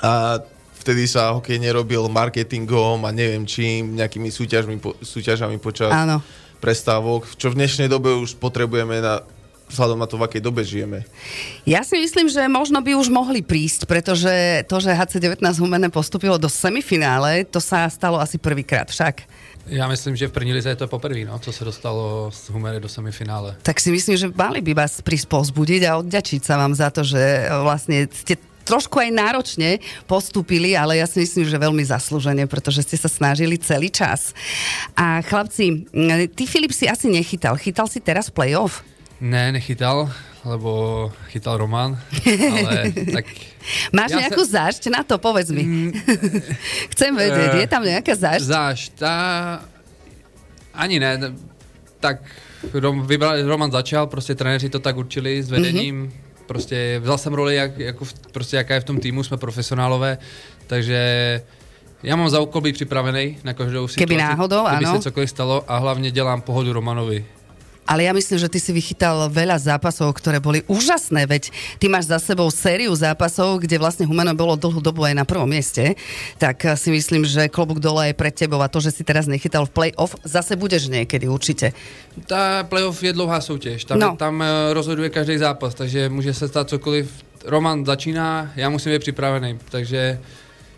a 0.00 0.42
vtedy 0.80 1.04
sa 1.04 1.36
hokej 1.36 1.60
nerobil 1.60 2.08
marketingom 2.08 3.04
a 3.04 3.10
neviem 3.12 3.44
čím, 3.44 4.00
nejakými 4.00 4.32
súťažmi, 4.32 4.76
po, 4.80 4.96
súťažami 4.98 5.60
počas 5.60 5.92
Áno. 5.92 6.24
prestávok, 6.58 7.28
čo 7.36 7.52
v 7.52 7.60
dnešnej 7.60 7.88
dobe 7.92 8.16
už 8.16 8.40
potrebujeme 8.40 9.04
na, 9.04 9.20
vzhľadom 9.70 10.00
na 10.00 10.08
to, 10.10 10.18
v 10.18 10.26
akej 10.26 10.42
dobe 10.42 10.64
žijeme. 10.66 11.06
Ja 11.62 11.86
si 11.86 12.00
myslím, 12.00 12.26
že 12.26 12.42
možno 12.50 12.82
by 12.82 12.98
už 12.98 13.12
mohli 13.12 13.44
prísť, 13.44 13.86
pretože 13.86 14.66
to, 14.66 14.82
že 14.82 14.96
HC19 14.96 15.44
Humene 15.62 15.88
postupilo 15.92 16.40
do 16.40 16.50
semifinále, 16.50 17.46
to 17.46 17.62
sa 17.62 17.86
stalo 17.86 18.18
asi 18.18 18.40
prvýkrát 18.40 18.90
však. 18.90 19.22
Já 19.66 19.88
myslím, 19.88 20.16
že 20.16 20.28
v 20.28 20.32
první 20.32 20.52
lize 20.52 20.68
je 20.68 20.76
to 20.76 20.88
poprvé, 20.88 21.24
no, 21.24 21.38
co 21.38 21.52
se 21.52 21.64
dostalo 21.64 22.30
z 22.32 22.50
Humery 22.50 22.80
do 22.80 22.88
semifinále. 22.88 23.56
Tak 23.62 23.80
si 23.80 23.90
myslím, 23.90 24.16
že 24.16 24.32
mali 24.34 24.60
by 24.60 24.74
vás 24.74 25.00
prísť 25.00 25.28
pozbudiť 25.28 25.82
a 25.84 25.96
odďačiť 26.00 26.40
sa 26.44 26.56
vám 26.56 26.74
za 26.74 26.90
to, 26.90 27.04
že 27.04 27.46
vlastne 27.62 28.08
ste 28.10 28.36
trošku 28.64 29.02
aj 29.02 29.10
náročne 29.10 29.82
postúpili, 30.06 30.78
ale 30.78 31.02
ja 31.02 31.06
si 31.06 31.18
myslím, 31.18 31.42
že 31.48 31.58
veľmi 31.58 31.82
zaslúžene, 31.82 32.46
pretože 32.46 32.86
ste 32.86 32.94
sa 32.94 33.10
snažili 33.10 33.58
celý 33.58 33.90
čas. 33.90 34.30
A 34.94 35.18
chlapci, 35.26 35.90
ty 36.34 36.44
Filip 36.46 36.70
si 36.70 36.86
asi 36.86 37.10
nechytal. 37.10 37.58
Chytal 37.58 37.90
si 37.90 37.98
teraz 37.98 38.30
playoff? 38.30 38.86
Ne, 39.20 39.52
nechytal, 39.52 40.08
lebo 40.44 41.12
chytal 41.28 41.60
Roman, 41.60 42.00
ale 42.24 42.92
tak... 43.20 43.24
Máš 43.92 44.16
Ja 44.16 44.24
nejakú 44.24 44.40
sa- 44.48 44.72
zášť 44.72 44.88
na 44.88 45.04
to? 45.04 45.20
Povedz 45.20 45.52
mi. 45.52 45.92
Chcem 46.96 47.12
vedieť, 47.12 47.60
je 47.60 47.68
tam 47.68 47.84
nejaká 47.84 48.16
zášť? 48.16 48.44
Zášť, 48.48 48.88
tá... 48.96 49.14
Ani 50.72 50.96
ne, 50.96 51.36
tak 52.00 52.24
Rom, 52.72 53.06
vybral, 53.06 53.42
Roman 53.46 53.70
začal, 53.70 54.06
prostě 54.06 54.34
trenéři 54.34 54.68
to 54.68 54.78
tak 54.78 54.96
určili 54.96 55.42
s 55.42 55.50
vedením, 55.50 56.06
mm-hmm. 56.06 56.46
prostě 56.46 57.00
vzal 57.02 57.18
jsem 57.18 57.34
roli, 57.34 57.56
jak, 57.56 57.78
jako 57.78 58.04
v, 58.04 58.14
prostě 58.32 58.56
jaká 58.56 58.74
je 58.74 58.80
v 58.80 58.84
tom 58.84 58.98
týmu, 58.98 59.22
jsme 59.22 59.36
profesionálové, 59.36 60.18
takže 60.66 61.00
já 62.02 62.16
mám 62.16 62.28
za 62.30 62.40
úkol 62.40 62.60
být 62.60 62.72
připravený 62.72 63.38
na 63.44 63.52
každou 63.52 63.88
situaci, 63.88 64.06
Keby 64.06 64.16
náhodou, 64.16 64.64
kdyby 64.68 64.84
áno. 64.84 64.96
se 64.96 65.02
cokoliv 65.02 65.30
stalo 65.30 65.64
a 65.68 65.78
hlavně 65.78 66.10
dělám 66.10 66.40
pohodu 66.40 66.72
Romanovi. 66.72 67.24
Ale 67.90 68.06
ja 68.06 68.14
myslím, 68.14 68.38
že 68.38 68.46
ty 68.46 68.62
si 68.62 68.70
vychytal 68.70 69.26
veľa 69.26 69.58
zápasov, 69.58 70.14
ktoré 70.14 70.38
boli 70.38 70.62
úžasné, 70.70 71.26
veď 71.26 71.50
ty 71.82 71.90
máš 71.90 72.06
za 72.06 72.22
sebou 72.22 72.46
sériu 72.54 72.94
zápasov, 72.94 73.58
kde 73.66 73.82
vlastne 73.82 74.06
Humano 74.06 74.30
bolo 74.30 74.54
dlhú 74.54 74.78
dobu 74.78 75.02
aj 75.02 75.18
na 75.18 75.26
prvom 75.26 75.50
mieste, 75.50 75.98
tak 76.38 76.62
si 76.78 76.94
myslím, 76.94 77.26
že 77.26 77.50
klobúk 77.50 77.82
dole 77.82 78.06
je 78.06 78.14
pred 78.14 78.30
tebou 78.30 78.62
a 78.62 78.70
to, 78.70 78.78
že 78.78 78.94
si 78.94 79.02
teraz 79.02 79.26
nechytal 79.26 79.66
v 79.66 79.74
play-off, 79.74 80.14
zase 80.22 80.54
budeš 80.54 80.86
niekedy 80.86 81.26
určite. 81.26 81.74
Ta 82.30 82.62
playoff 82.62 83.02
je 83.02 83.10
dlouhá 83.10 83.42
soutěž, 83.42 83.82
tam, 83.84 83.98
No. 83.98 84.14
tam 84.14 84.38
eh, 84.38 84.70
rozhoduje 84.70 85.10
každý 85.10 85.38
zápas, 85.42 85.74
takže 85.74 86.06
může 86.08 86.30
se 86.34 86.46
stát 86.48 86.68
cokoliv. 86.70 87.10
Roman 87.44 87.82
začíná, 87.86 88.52
já 88.56 88.70
musím 88.70 88.92
být 88.92 88.98
připravený, 89.10 89.58
takže 89.70 90.20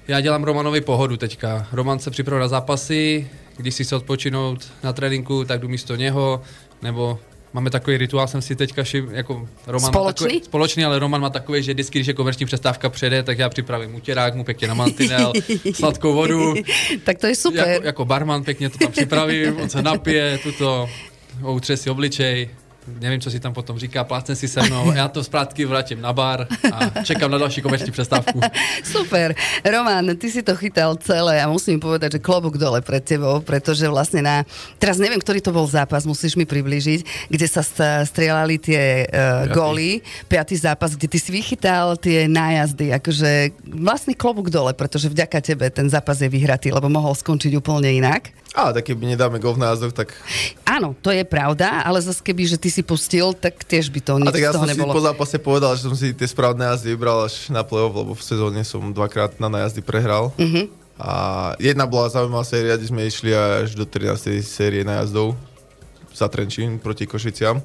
já 0.08 0.20
dělám 0.20 0.44
Romanovi 0.44 0.80
pohodu 0.80 1.16
teďka. 1.16 1.66
Roman 1.72 1.98
se 1.98 2.10
připravuje 2.10 2.40
na 2.40 2.48
zápasy, 2.48 3.28
když 3.56 3.74
si 3.74 3.84
chce 3.84 3.96
odpočinout 3.96 4.64
na 4.82 4.92
tréninku, 4.92 5.44
tak 5.44 5.60
jdu 5.60 5.68
místo 5.68 5.96
něho, 5.96 6.40
nebo 6.82 7.18
máme 7.52 7.70
takový 7.70 7.96
rituál, 7.96 8.28
jsem 8.28 8.42
si 8.42 8.56
teďka 8.56 8.84
šim, 8.84 9.08
jako 9.12 9.48
Roman 9.66 9.92
Společný? 9.92 10.26
Takový, 10.26 10.44
společný, 10.44 10.84
ale 10.84 10.98
Roman 10.98 11.20
má 11.20 11.30
takový, 11.30 11.62
že 11.62 11.72
vždycky, 11.74 11.98
když 11.98 12.06
je 12.06 12.14
komerční 12.14 12.46
přestávka 12.46 12.90
přijede, 12.90 13.22
tak 13.22 13.38
já 13.38 13.48
připravím 13.48 13.94
utěrák, 13.94 14.34
mu 14.34 14.44
pěkně 14.44 14.68
na 14.68 14.74
mantinel, 14.74 15.32
sladkou 15.74 16.14
vodu, 16.14 16.54
tak 17.04 17.18
to 17.18 17.26
je 17.26 17.34
super. 17.34 17.68
jako, 17.68 17.86
jako 17.86 18.04
barman 18.04 18.44
pěkně 18.44 18.70
to 18.70 18.78
tam 18.78 18.92
připravím, 18.92 19.60
on 19.60 19.68
se 19.68 19.82
napije, 19.82 20.38
tuto, 20.38 20.88
outře 21.44 21.76
si 21.76 21.90
obličej, 21.90 22.48
nevím, 22.86 23.20
co 23.20 23.30
si 23.30 23.40
tam 23.40 23.54
potom 23.54 23.78
říká, 23.78 24.04
plácne 24.04 24.36
si 24.36 24.48
se 24.48 24.62
mnou, 24.62 24.92
já 24.92 25.08
to 25.08 25.24
zprátky 25.24 25.64
vrátím 25.64 26.00
na 26.00 26.12
bar 26.12 26.46
a 26.72 27.02
čekám 27.02 27.30
na 27.30 27.38
další 27.38 27.62
komerční 27.62 27.92
přestávku. 27.92 28.40
Super. 28.84 29.34
Roman, 29.64 30.16
ty 30.16 30.30
si 30.30 30.42
to 30.42 30.56
chytal 30.56 30.96
celé 30.96 31.42
a 31.42 31.48
musím 31.48 31.80
povedať, 31.80 32.12
že 32.12 32.18
klobúk 32.18 32.58
dole 32.58 32.82
pred 32.82 33.04
tebou, 33.04 33.40
pretože 33.40 33.86
vlastne 33.88 34.22
na... 34.22 34.36
Teraz 34.78 34.98
neviem, 34.98 35.20
ktorý 35.20 35.38
to 35.40 35.54
bol 35.54 35.66
zápas, 35.66 36.06
musíš 36.06 36.34
mi 36.34 36.44
približiť, 36.44 37.30
kde 37.30 37.46
sa 37.46 37.62
st- 37.62 38.06
strieľali 38.10 38.58
tie 38.58 39.06
uh, 39.06 39.46
Piatý. 39.46 39.54
góly. 39.54 39.90
Piatý 40.26 40.56
zápas, 40.58 40.94
kde 40.98 41.08
ty 41.08 41.18
si 41.18 41.30
vychytal 41.30 41.94
tie 41.98 42.26
nájazdy. 42.26 42.94
Akože 42.98 43.54
vlastne 43.66 44.14
klobúk 44.18 44.50
dole, 44.50 44.74
pretože 44.74 45.08
vďaka 45.08 45.38
tebe 45.40 45.70
ten 45.70 45.86
zápas 45.86 46.18
je 46.20 46.28
vyhratý, 46.28 46.74
lebo 46.74 46.90
mohol 46.90 47.14
skončiť 47.14 47.52
úplne 47.58 47.90
inak. 47.90 48.34
Ale 48.52 48.76
tak 48.76 48.84
keby 48.92 49.16
nedáme 49.16 49.40
gol 49.40 49.56
v 49.56 49.64
názdoch, 49.64 49.96
tak... 49.96 50.12
Áno, 50.68 50.92
to 51.00 51.08
je 51.08 51.24
pravda, 51.24 51.80
ale 51.88 52.04
zase 52.04 52.20
keby, 52.20 52.44
že 52.44 52.60
ty 52.60 52.68
si 52.68 52.84
pustil, 52.84 53.32
tak 53.32 53.64
tiež 53.64 53.88
by 53.88 54.00
to 54.04 54.12
nič 54.20 54.28
A 54.28 54.34
tak 54.36 54.44
ja 54.44 54.52
som 54.52 54.68
si 54.68 54.76
nebolo. 54.76 54.92
po 54.92 55.00
zápase 55.00 55.36
povedal, 55.40 55.72
že 55.72 55.88
som 55.88 55.96
si 55.96 56.12
tie 56.12 56.28
správne 56.28 56.68
jazdy 56.68 56.92
vybral 56.92 57.24
až 57.24 57.48
na 57.48 57.64
play-off, 57.64 57.96
lebo 57.96 58.12
v 58.12 58.20
sezóne 58.20 58.60
som 58.60 58.92
dvakrát 58.92 59.40
na 59.40 59.48
najazdy 59.48 59.80
prehral. 59.80 60.36
Mhm. 60.36 60.68
A 61.00 61.12
jedna 61.56 61.88
bola 61.88 62.12
zaujímavá 62.12 62.44
séria, 62.44 62.76
kde 62.76 62.92
sme 62.92 63.08
išli 63.08 63.32
až 63.32 63.72
do 63.72 63.88
13. 63.88 64.44
série 64.44 64.84
najazdov 64.84 65.34
za 66.12 66.28
Trenčín 66.28 66.76
proti 66.76 67.08
Košiciam. 67.08 67.64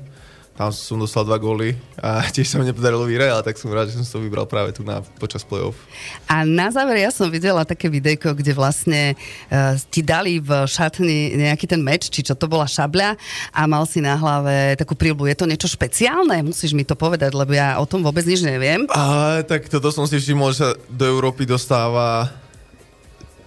Tam 0.58 0.74
som 0.74 0.98
dostal 0.98 1.22
dva 1.22 1.38
góly 1.38 1.78
a 2.02 2.26
tiež 2.34 2.50
sa 2.50 2.58
mi 2.58 2.66
nepodarilo 2.66 3.06
vyhrať, 3.06 3.30
ale 3.30 3.44
tak 3.46 3.62
som 3.62 3.70
rád, 3.70 3.94
že 3.94 4.02
som 4.02 4.18
to 4.18 4.26
vybral 4.26 4.50
práve 4.50 4.74
tu 4.74 4.82
na, 4.82 5.06
počas 5.22 5.46
play-off. 5.46 5.78
A 6.26 6.42
na 6.42 6.74
záver 6.74 7.06
ja 7.06 7.14
som 7.14 7.30
videla 7.30 7.62
také 7.62 7.94
videjko, 7.94 8.34
kde 8.34 8.58
vlastne 8.58 9.14
uh, 9.14 9.78
ti 9.94 10.02
dali 10.02 10.42
v 10.42 10.66
šatni 10.66 11.38
nejaký 11.38 11.70
ten 11.70 11.78
meč, 11.78 12.10
či 12.10 12.26
čo 12.26 12.34
to 12.34 12.50
bola 12.50 12.66
šabľa 12.66 13.14
a 13.54 13.62
mal 13.70 13.86
si 13.86 14.02
na 14.02 14.18
hlave 14.18 14.74
takú 14.82 14.98
príľbu. 14.98 15.30
Je 15.30 15.38
to 15.38 15.46
niečo 15.46 15.70
špeciálne? 15.70 16.42
Musíš 16.42 16.74
mi 16.74 16.82
to 16.82 16.98
povedať, 16.98 17.38
lebo 17.38 17.54
ja 17.54 17.78
o 17.78 17.86
tom 17.86 18.02
vôbec 18.02 18.26
nič 18.26 18.42
neviem. 18.42 18.90
A 18.98 19.46
tak 19.46 19.70
toto 19.70 19.94
som 19.94 20.10
si 20.10 20.18
všimol, 20.18 20.58
že 20.58 20.58
sa 20.58 20.70
do 20.90 21.06
Európy 21.06 21.46
dostáva 21.46 22.34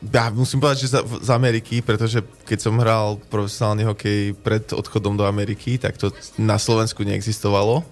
ja 0.01 0.33
musím 0.33 0.65
povedať, 0.65 0.89
že 0.89 0.97
z, 0.97 0.97
z 1.21 1.31
Ameriky, 1.31 1.85
pretože 1.85 2.25
keď 2.49 2.59
som 2.59 2.81
hral 2.81 3.21
profesionálny 3.29 3.85
hokej 3.85 4.33
pred 4.33 4.65
odchodom 4.73 5.13
do 5.13 5.29
Ameriky, 5.29 5.77
tak 5.77 6.01
to 6.01 6.09
na 6.41 6.57
Slovensku 6.57 7.05
neexistovalo. 7.05 7.85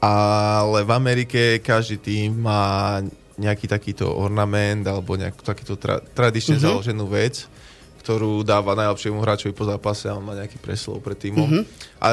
Ale 0.00 0.84
v 0.84 0.92
Amerike 0.92 1.40
každý 1.60 1.96
tým 1.96 2.40
má 2.40 3.00
nejaký 3.36 3.64
takýto 3.64 4.08
ornament 4.12 4.84
alebo 4.84 5.16
nejakú 5.16 5.40
takýto 5.40 5.76
tra- 5.76 6.00
tradične 6.04 6.56
Mhm. 6.56 6.60
uh-huh. 6.60 6.68
založenú 6.76 7.04
vec, 7.08 7.48
ktorú 8.00 8.44
dáva 8.44 8.76
najlepšiemu 8.76 9.20
hráčovi 9.20 9.52
po 9.52 9.64
zápase 9.64 10.08
a 10.08 10.16
on 10.16 10.24
má 10.24 10.36
nejaký 10.36 10.60
preslov 10.60 11.00
pred 11.00 11.16
týmom. 11.16 11.48
Mhm. 11.48 11.52
Uh-huh. 11.52 11.64
A 12.00 12.08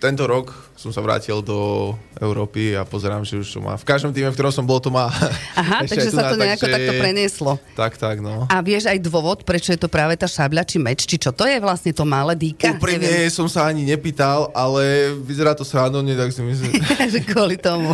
tento 0.00 0.24
rok 0.24 0.56
som 0.80 0.88
sa 0.88 1.04
vrátil 1.04 1.44
do 1.44 1.92
Európy 2.16 2.72
a 2.72 2.88
pozerám, 2.88 3.20
že 3.20 3.36
už 3.36 3.48
to 3.52 3.60
má. 3.60 3.76
V 3.76 3.84
každom 3.84 4.16
týme, 4.16 4.32
v 4.32 4.36
ktorom 4.36 4.48
som 4.48 4.64
bol, 4.64 4.80
to 4.80 4.88
má. 4.88 5.12
Aha, 5.52 5.84
takže 5.90 6.08
sa 6.08 6.24
na, 6.24 6.30
to 6.32 6.40
nejako 6.40 6.64
takže- 6.64 6.72
takto 6.72 6.92
prenieslo. 6.96 7.52
Tak, 7.76 7.92
tak, 8.00 8.16
no. 8.24 8.48
A 8.48 8.64
vieš 8.64 8.88
aj 8.88 8.96
dôvod, 8.96 9.44
prečo 9.44 9.76
je 9.76 9.80
to 9.80 9.92
práve 9.92 10.16
tá 10.16 10.24
šabľa 10.24 10.64
či 10.64 10.80
meč, 10.80 11.04
či 11.04 11.20
čo 11.20 11.36
to 11.36 11.44
je 11.44 11.60
vlastne 11.60 11.92
to 11.92 12.08
malé 12.08 12.32
dýka? 12.32 12.80
Úprimne 12.80 13.28
som 13.28 13.44
sa 13.44 13.68
ani 13.68 13.84
nepýtal, 13.84 14.48
ale 14.56 15.12
vyzerá 15.20 15.52
to 15.52 15.68
srandovne, 15.68 16.16
tak 16.16 16.32
si 16.32 16.40
myslím... 16.40 16.80
že 17.12 17.20
kvôli 17.20 17.60
tomu. 17.60 17.92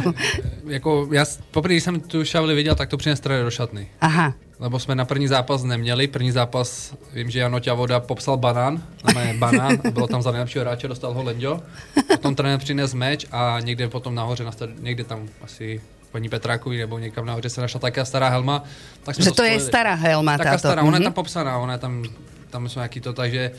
Jako, 0.71 1.11
s- 1.11 1.43
poprvé, 1.51 1.75
když 1.75 1.83
jsem 1.85 2.01
tu 2.01 2.23
šavli 2.25 2.55
viděl, 2.55 2.75
tak 2.79 2.87
to 2.89 2.97
přines 2.97 3.19
do 3.21 3.51
šatny. 3.51 3.91
Aha. 4.01 4.35
Lebo 4.61 4.79
jsme 4.79 4.95
na 4.95 5.05
první 5.05 5.29
zápas 5.29 5.63
neměli. 5.63 6.07
První 6.07 6.31
zápas, 6.31 6.95
vím, 7.13 7.31
že 7.31 7.39
Jano 7.39 7.61
Ťavoda 7.61 8.01
popsal 8.01 8.37
banán, 8.37 8.83
znamená 9.03 9.33
banán, 9.39 9.79
a 9.87 9.91
bylo 9.91 10.07
tam 10.07 10.23
za 10.23 10.31
nejlepšího 10.31 10.65
hráče, 10.65 10.89
dostal 10.89 11.13
ho 11.15 11.23
Lenďo. 11.23 11.61
Potom 12.09 12.35
trenér 12.35 12.59
přines 12.59 12.95
meč 12.95 13.27
a 13.33 13.57
někde 13.61 13.89
potom 13.89 14.15
nahoře, 14.15 14.45
někde 14.81 15.05
tam 15.05 15.29
asi 15.43 15.81
paní 16.13 16.29
Petrákovi 16.29 16.79
nebo 16.79 16.99
někam 16.99 17.27
nahoře 17.27 17.49
se 17.51 17.61
našla 17.61 17.81
taká 17.81 18.05
stará 18.05 18.29
helma. 18.29 18.65
Tak 19.05 19.15
jsme 19.15 19.25
Že 19.25 19.31
to 19.33 19.43
je 19.43 19.51
spojili. 19.51 19.69
stará 19.69 19.95
helma 19.95 20.39
Taká 20.39 20.51
táto. 20.51 20.59
stará, 20.59 20.83
ona 20.83 20.97
je 20.97 21.01
Mhm. 21.01 21.05
tam 21.05 21.13
popsaná, 21.13 21.59
ona 21.59 21.73
je 21.73 21.79
tam, 21.79 22.05
tam 22.51 22.69
jsou 22.69 22.79
nějaký 22.79 23.01
to, 23.01 23.13
takže 23.13 23.51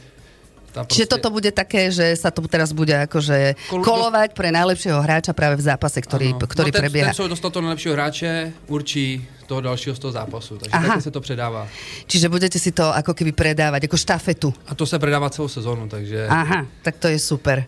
tam 0.84 0.92
Čiže 0.92 1.08
toto 1.10 1.34
bude 1.34 1.50
také, 1.50 1.90
že 1.90 2.14
sa 2.14 2.30
to 2.30 2.46
teraz 2.46 2.76
bude 2.76 2.94
akože 2.94 3.58
Kol- 3.72 3.82
kolovať 3.82 4.38
pre 4.38 4.54
najlepšieho 4.54 5.02
hráča 5.02 5.34
práve 5.34 5.58
v 5.58 5.64
zápase, 5.66 5.98
ktorý, 5.98 6.38
Ano. 6.38 6.46
ktorý 6.46 6.70
no, 6.70 6.76
ten, 6.76 6.82
prebieha. 6.86 7.10
Ten, 7.10 7.18
co 7.18 7.32
dostal 7.32 7.50
toho 7.50 7.64
nejlepšího 7.66 7.94
hráče, 7.94 8.30
určí 8.70 9.26
toho 9.48 9.62
dalšího 9.62 9.96
z 9.96 10.00
toho 10.00 10.12
zápasu. 10.12 10.58
Takže 10.58 10.76
Aha. 10.76 11.02
se 11.02 11.12
to 11.12 11.22
předává. 11.22 11.68
Čiže 12.08 12.30
budete 12.30 12.60
si 12.60 12.72
to 12.76 12.92
ako 12.92 13.16
keby 13.16 13.32
predávať, 13.32 13.88
ako 13.88 13.98
štafetu. 13.98 14.54
A 14.68 14.76
to 14.76 14.86
se 14.86 15.00
predává 15.00 15.30
celou 15.30 15.48
sezónu, 15.48 15.88
takže... 15.88 16.28
Aha, 16.28 16.68
tak 16.84 17.00
to 17.00 17.08
je 17.08 17.20
super. 17.20 17.64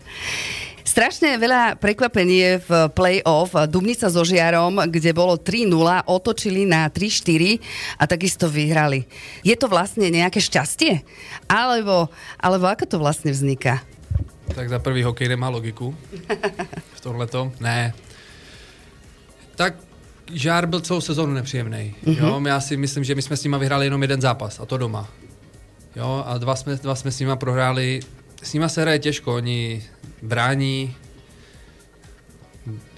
Strašne 0.84 1.36
veľa 1.36 1.76
prekvapení 1.76 2.36
je 2.40 2.52
v 2.64 2.70
play-off. 2.92 3.54
Dubnica 3.68 4.08
so 4.08 4.24
Žiarom, 4.24 4.80
kde 4.88 5.12
bolo 5.12 5.36
3-0, 5.36 5.70
otočili 6.08 6.64
na 6.64 6.88
3-4 6.88 7.60
a 8.00 8.04
takisto 8.08 8.48
vyhrali. 8.48 9.04
Je 9.44 9.54
to 9.56 9.68
vlastne 9.68 10.08
nejaké 10.08 10.40
šťastie? 10.40 11.04
Alebo, 11.46 12.08
alebo 12.40 12.64
ako 12.66 12.84
to 12.88 12.96
vlastne 12.96 13.30
vzniká? 13.30 13.84
Tak 14.50 14.66
za 14.66 14.78
prvý 14.82 15.06
hokej 15.06 15.30
nemá 15.30 15.48
logiku. 15.48 15.94
V 16.98 17.00
tomhletom. 17.00 17.52
Ne. 17.60 17.94
Tak 19.56 19.90
Žár 20.32 20.66
byl 20.66 20.80
celou 20.80 21.00
sezónu 21.00 21.34
nepříjemný. 21.34 21.94
Mhm. 22.02 22.14
Mm-hmm. 22.14 22.26
Jo, 22.26 22.42
já 22.46 22.60
si 22.60 22.76
myslím, 22.76 23.04
že 23.04 23.14
my 23.14 23.22
jsme 23.22 23.36
s 23.36 23.44
nima 23.44 23.58
vyhráli 23.58 23.86
jenom 23.86 24.02
jeden 24.02 24.20
zápas, 24.20 24.60
a 24.60 24.66
to 24.66 24.76
doma. 24.76 25.08
Jo, 25.96 26.24
a 26.26 26.38
dva 26.38 26.56
jsme, 26.56 26.76
dva 26.76 26.94
jsme 26.94 27.10
s 27.10 27.20
nima 27.20 27.36
prohráli. 27.36 28.00
S 28.42 28.52
nima 28.52 28.68
se 28.68 28.80
hraje 28.80 28.98
těžko, 28.98 29.34
oni 29.34 29.82
brání. 30.22 30.96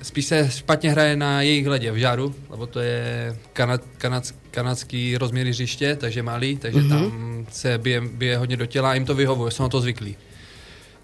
Spíš 0.03 0.27
se 0.27 0.51
špatně 0.51 0.91
hraje 0.91 1.17
na 1.17 1.43
jejich 1.43 1.67
ledě 1.67 1.93
v 1.93 1.97
Žáru, 1.97 2.35
lebo 2.51 2.67
to 2.67 2.81
je 2.81 3.37
kanad, 3.53 3.83
kanad, 3.99 4.25
kanadský 4.51 5.17
rozměr 5.17 5.47
hřiště, 5.47 5.97
takže 5.97 6.23
malý, 6.23 6.57
takže 6.57 6.81
mm-hmm. 6.81 6.89
tam 6.89 7.47
se 7.51 7.79
bije, 7.79 8.01
bije 8.01 8.37
hodně 8.37 8.57
do 8.57 8.67
těla 8.67 8.91
a 8.91 8.95
jim 8.95 9.05
to 9.05 9.15
vyhovuje, 9.15 9.51
jsou 9.51 9.63
na 9.63 9.69
to 9.69 9.81
zvyklí. 9.81 10.17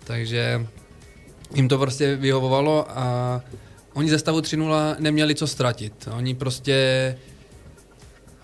Takže 0.04 0.66
jim 1.54 1.68
to 1.68 1.78
prostě 1.78 2.16
vyhovovalo 2.16 2.98
a 2.98 3.40
oni 3.92 4.10
ze 4.10 4.18
stavu 4.18 4.40
3-0 4.40 4.96
neměli 4.98 5.34
co 5.34 5.46
ztratit. 5.46 6.08
Oni 6.16 6.34
prostě 6.34 7.16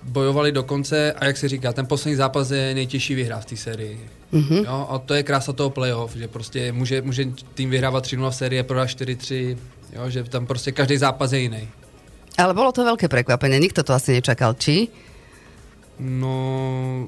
bojovali 0.02 0.52
do 0.52 0.62
konce 0.62 1.12
a 1.12 1.24
jak 1.24 1.36
se 1.36 1.48
říká, 1.48 1.72
ten 1.72 1.86
poslední 1.86 2.16
zápas 2.16 2.50
je 2.50 2.74
nejtěžší 2.74 3.14
vyhrát 3.14 3.42
v 3.42 3.46
té 3.46 3.56
sérii. 3.56 4.10
Mm-hmm. 4.32 4.64
Jo, 4.64 4.86
a 4.90 4.98
to 4.98 5.14
je 5.14 5.22
krása 5.22 5.52
toho 5.52 5.70
playoff, 5.70 6.16
že 6.16 6.28
prostě 6.28 6.72
může, 6.72 7.02
může 7.02 7.24
tým 7.54 7.70
vyhrávat 7.70 8.04
3-0 8.04 8.30
v 8.30 8.34
sérii 8.34 8.60
a 8.60 8.64
prodat 8.64 8.88
4-3, 8.88 9.56
jo, 9.92 10.10
že 10.10 10.24
tam 10.24 10.46
prostě 10.46 10.72
každý 10.72 10.96
zápas 10.96 11.32
je 11.32 11.38
jiný. 11.38 11.68
Ale 12.34 12.50
bolo 12.50 12.74
to 12.74 12.82
veľké 12.82 13.06
prekvapenie, 13.06 13.62
nikto 13.62 13.86
to 13.86 13.94
asi 13.94 14.18
nečakal. 14.18 14.58
Či? 14.58 14.90
No, 16.02 17.06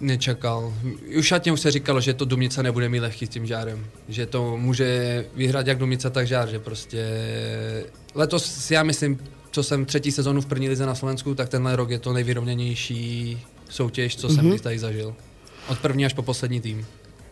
nečekal. 0.00 0.70
Už 1.18 1.26
šatně 1.26 1.52
už 1.52 1.60
se 1.60 1.70
říkalo, 1.70 2.00
že 2.00 2.14
to 2.14 2.24
Dumnica 2.24 2.62
nebude 2.62 2.88
mít 2.88 3.00
lehký 3.00 3.26
s 3.26 3.28
tím 3.28 3.46
žárem. 3.46 3.86
Že 4.08 4.26
to 4.26 4.56
může 4.56 5.24
vyhrát 5.34 5.66
jak 5.66 5.78
Dumnica, 5.78 6.10
tak 6.10 6.26
žár. 6.26 6.48
Že 6.48 6.58
prostě 6.58 7.02
letos 8.14 8.46
si 8.46 8.74
já 8.74 8.82
myslím, 8.82 9.18
co 9.50 9.62
jsem 9.62 9.84
třetí 9.84 10.12
sezonu 10.12 10.40
v 10.40 10.46
první 10.46 10.68
lize 10.68 10.86
na 10.86 10.94
Slovensku, 10.94 11.34
tak 11.34 11.48
tenhle 11.48 11.76
rok 11.76 11.90
je 11.90 11.98
to 11.98 12.12
nejvyrovnanější 12.12 13.40
soutěž, 13.68 14.16
co 14.16 14.28
jsem 14.28 14.50
mm-hmm. 14.50 14.60
tady 14.60 14.78
zažil. 14.78 15.14
Od 15.66 15.78
první 15.78 16.06
až 16.06 16.14
po 16.14 16.22
poslední 16.22 16.60
tým. 16.60 16.86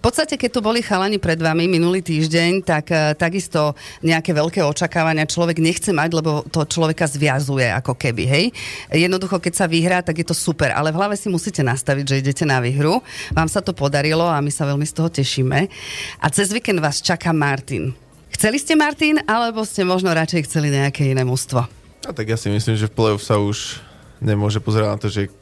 V 0.05 0.13
podstate, 0.13 0.37
keď 0.37 0.51
tu 0.53 0.61
boli 0.61 0.85
chalani 0.85 1.17
pred 1.17 1.41
vami 1.41 1.65
minulý 1.65 2.05
týždeň, 2.05 2.61
tak 2.61 2.93
uh, 2.93 3.17
takisto 3.17 3.73
nejaké 4.05 4.37
veľké 4.37 4.61
očakávania 4.61 5.25
človek 5.25 5.57
nechce 5.57 5.97
mať, 5.97 6.11
lebo 6.13 6.45
to 6.45 6.61
človeka 6.69 7.09
zviazuje 7.09 7.73
ako 7.73 7.97
keby, 7.97 8.29
hej. 8.29 8.45
Jednoducho, 8.93 9.41
keď 9.41 9.65
sa 9.65 9.65
vyhrá, 9.65 10.05
tak 10.05 10.21
je 10.21 10.29
to 10.29 10.37
super, 10.37 10.77
ale 10.77 10.93
v 10.93 11.01
hlave 11.01 11.17
si 11.17 11.33
musíte 11.33 11.65
nastaviť, 11.65 12.05
že 12.05 12.21
idete 12.21 12.45
na 12.45 12.61
výhru. 12.61 13.01
Vám 13.33 13.49
sa 13.49 13.65
to 13.65 13.73
podarilo 13.73 14.29
a 14.29 14.45
my 14.45 14.53
sa 14.53 14.69
veľmi 14.69 14.85
z 14.85 14.93
toho 14.93 15.09
tešíme. 15.09 15.73
A 16.21 16.27
cez 16.29 16.53
víkend 16.53 16.85
vás 16.85 17.01
čaká 17.01 17.33
Martin. 17.33 17.97
Chceli 18.29 18.61
ste 18.61 18.77
Martin, 18.77 19.25
alebo 19.25 19.65
ste 19.65 19.89
možno 19.89 20.13
radšej 20.13 20.45
chceli 20.45 20.69
nejaké 20.69 21.17
iné 21.17 21.25
mužstvo? 21.25 21.65
A 22.05 22.13
tak 22.13 22.29
ja 22.29 22.37
si 22.37 22.53
myslím, 22.53 22.77
že 22.77 22.93
v 22.93 22.97
play-off 22.99 23.25
sa 23.25 23.41
už 23.41 23.81
nemôže 24.21 24.61
pozerať 24.61 24.89
na 24.93 24.99
to, 25.01 25.09
že 25.09 25.33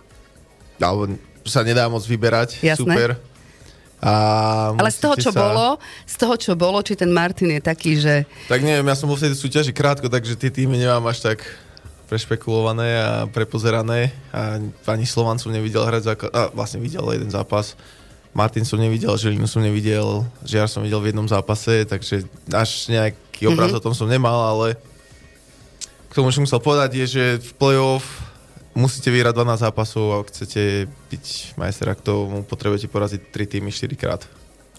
alebo 0.78 1.18
sa 1.46 1.66
nedá 1.66 1.87
moc 1.90 2.02
vyberať. 2.06 2.62
Jasné. 2.62 2.82
Super. 2.82 3.11
A 4.02 4.12
Ale 4.75 4.90
z 4.90 4.99
toho, 4.99 5.14
čo 5.14 5.30
sa... 5.30 5.38
bolo, 5.38 5.78
z 6.02 6.16
toho, 6.18 6.34
čo 6.34 6.52
bolo, 6.58 6.82
či 6.82 6.99
ten 6.99 7.06
Martin 7.14 7.54
je 7.54 7.62
taký, 7.62 8.02
že 8.02 8.26
Tak 8.50 8.58
neviem, 8.66 8.82
ja 8.82 8.99
som 8.99 9.06
bol 9.06 9.14
v 9.14 9.30
tejto 9.30 9.38
súťaži 9.38 9.70
krátko, 9.70 10.11
takže 10.11 10.34
tie 10.34 10.50
týmy 10.50 10.75
nemám 10.75 11.06
až 11.06 11.22
tak 11.22 11.46
prešpekulované 12.11 12.99
a 12.99 13.11
prepozerané. 13.30 14.11
A 14.34 14.58
ani 14.90 15.06
Slovan 15.06 15.38
som 15.38 15.54
nevidel 15.54 15.87
hrať 15.87 16.02
základ... 16.02 16.30
A 16.34 16.50
vlastne 16.50 16.82
videl 16.82 17.06
jeden 17.14 17.30
zápas. 17.30 17.78
Martin 18.34 18.64
som 18.66 18.80
nevidel, 18.80 19.12
Žilinu 19.14 19.44
som 19.46 19.61
nevidel, 19.61 20.25
Žiar 20.42 20.66
som 20.66 20.82
videl 20.82 20.99
v 20.99 21.12
jednom 21.12 21.28
zápase, 21.28 21.84
takže 21.84 22.25
až 22.49 22.88
nejaký 22.88 23.44
obraz 23.44 23.70
mm-hmm. 23.70 23.80
o 23.80 23.84
tom 23.84 23.94
som 23.94 24.08
nemal, 24.08 24.56
ale 24.56 24.80
k 26.08 26.12
tomu, 26.16 26.32
čo 26.32 26.40
musel 26.40 26.56
povedať, 26.56 26.96
je, 26.96 27.06
že 27.08 27.25
v 27.40 27.50
play-off 27.61 28.22
musíte 28.73 29.12
vyhrať 29.12 29.35
12 29.37 29.64
zápasov 29.69 30.05
a 30.12 30.17
chcete 30.29 30.88
byť 31.12 31.25
majster, 31.61 31.87
ak 31.93 32.00
to 32.00 32.45
potrebujete 32.49 32.88
poraziť 32.88 33.21
3 33.29 33.52
týmy 33.59 33.71
4 33.73 33.93
krát. 33.97 34.23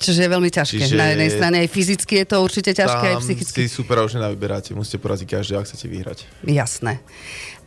Čiže 0.03 0.25
je 0.25 0.29
veľmi 0.29 0.49
ťažké. 0.51 0.83
Čiže- 0.83 0.99
Na 0.99 1.13
jednej 1.15 1.31
strane 1.31 1.57
aj 1.63 1.69
fyzicky 1.69 2.13
je 2.21 2.25
to 2.27 2.37
určite 2.43 2.75
ťažké, 2.75 3.05
aj 3.13 3.17
psychicky. 3.23 3.57
si 3.63 3.71
super 3.71 4.03
už 4.03 4.19
nevyberáte, 4.19 4.75
musíte 4.75 4.99
poraziť 4.99 5.27
každého, 5.39 5.63
ak 5.63 5.67
chcete 5.69 5.87
vyhrať. 5.87 6.17
Jasné. 6.43 6.99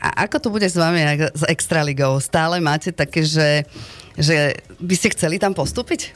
A 0.02 0.28
ako 0.28 0.36
to 0.42 0.48
bude 0.52 0.66
s 0.68 0.76
vami 0.76 1.00
s 1.32 1.42
Extraligou? 1.48 2.20
Stále 2.20 2.60
máte 2.60 2.92
také, 2.92 3.24
že, 3.24 3.64
že 4.20 4.52
by 4.76 4.94
ste 4.98 5.08
chceli 5.16 5.40
tam 5.40 5.56
postúpiť? 5.56 6.12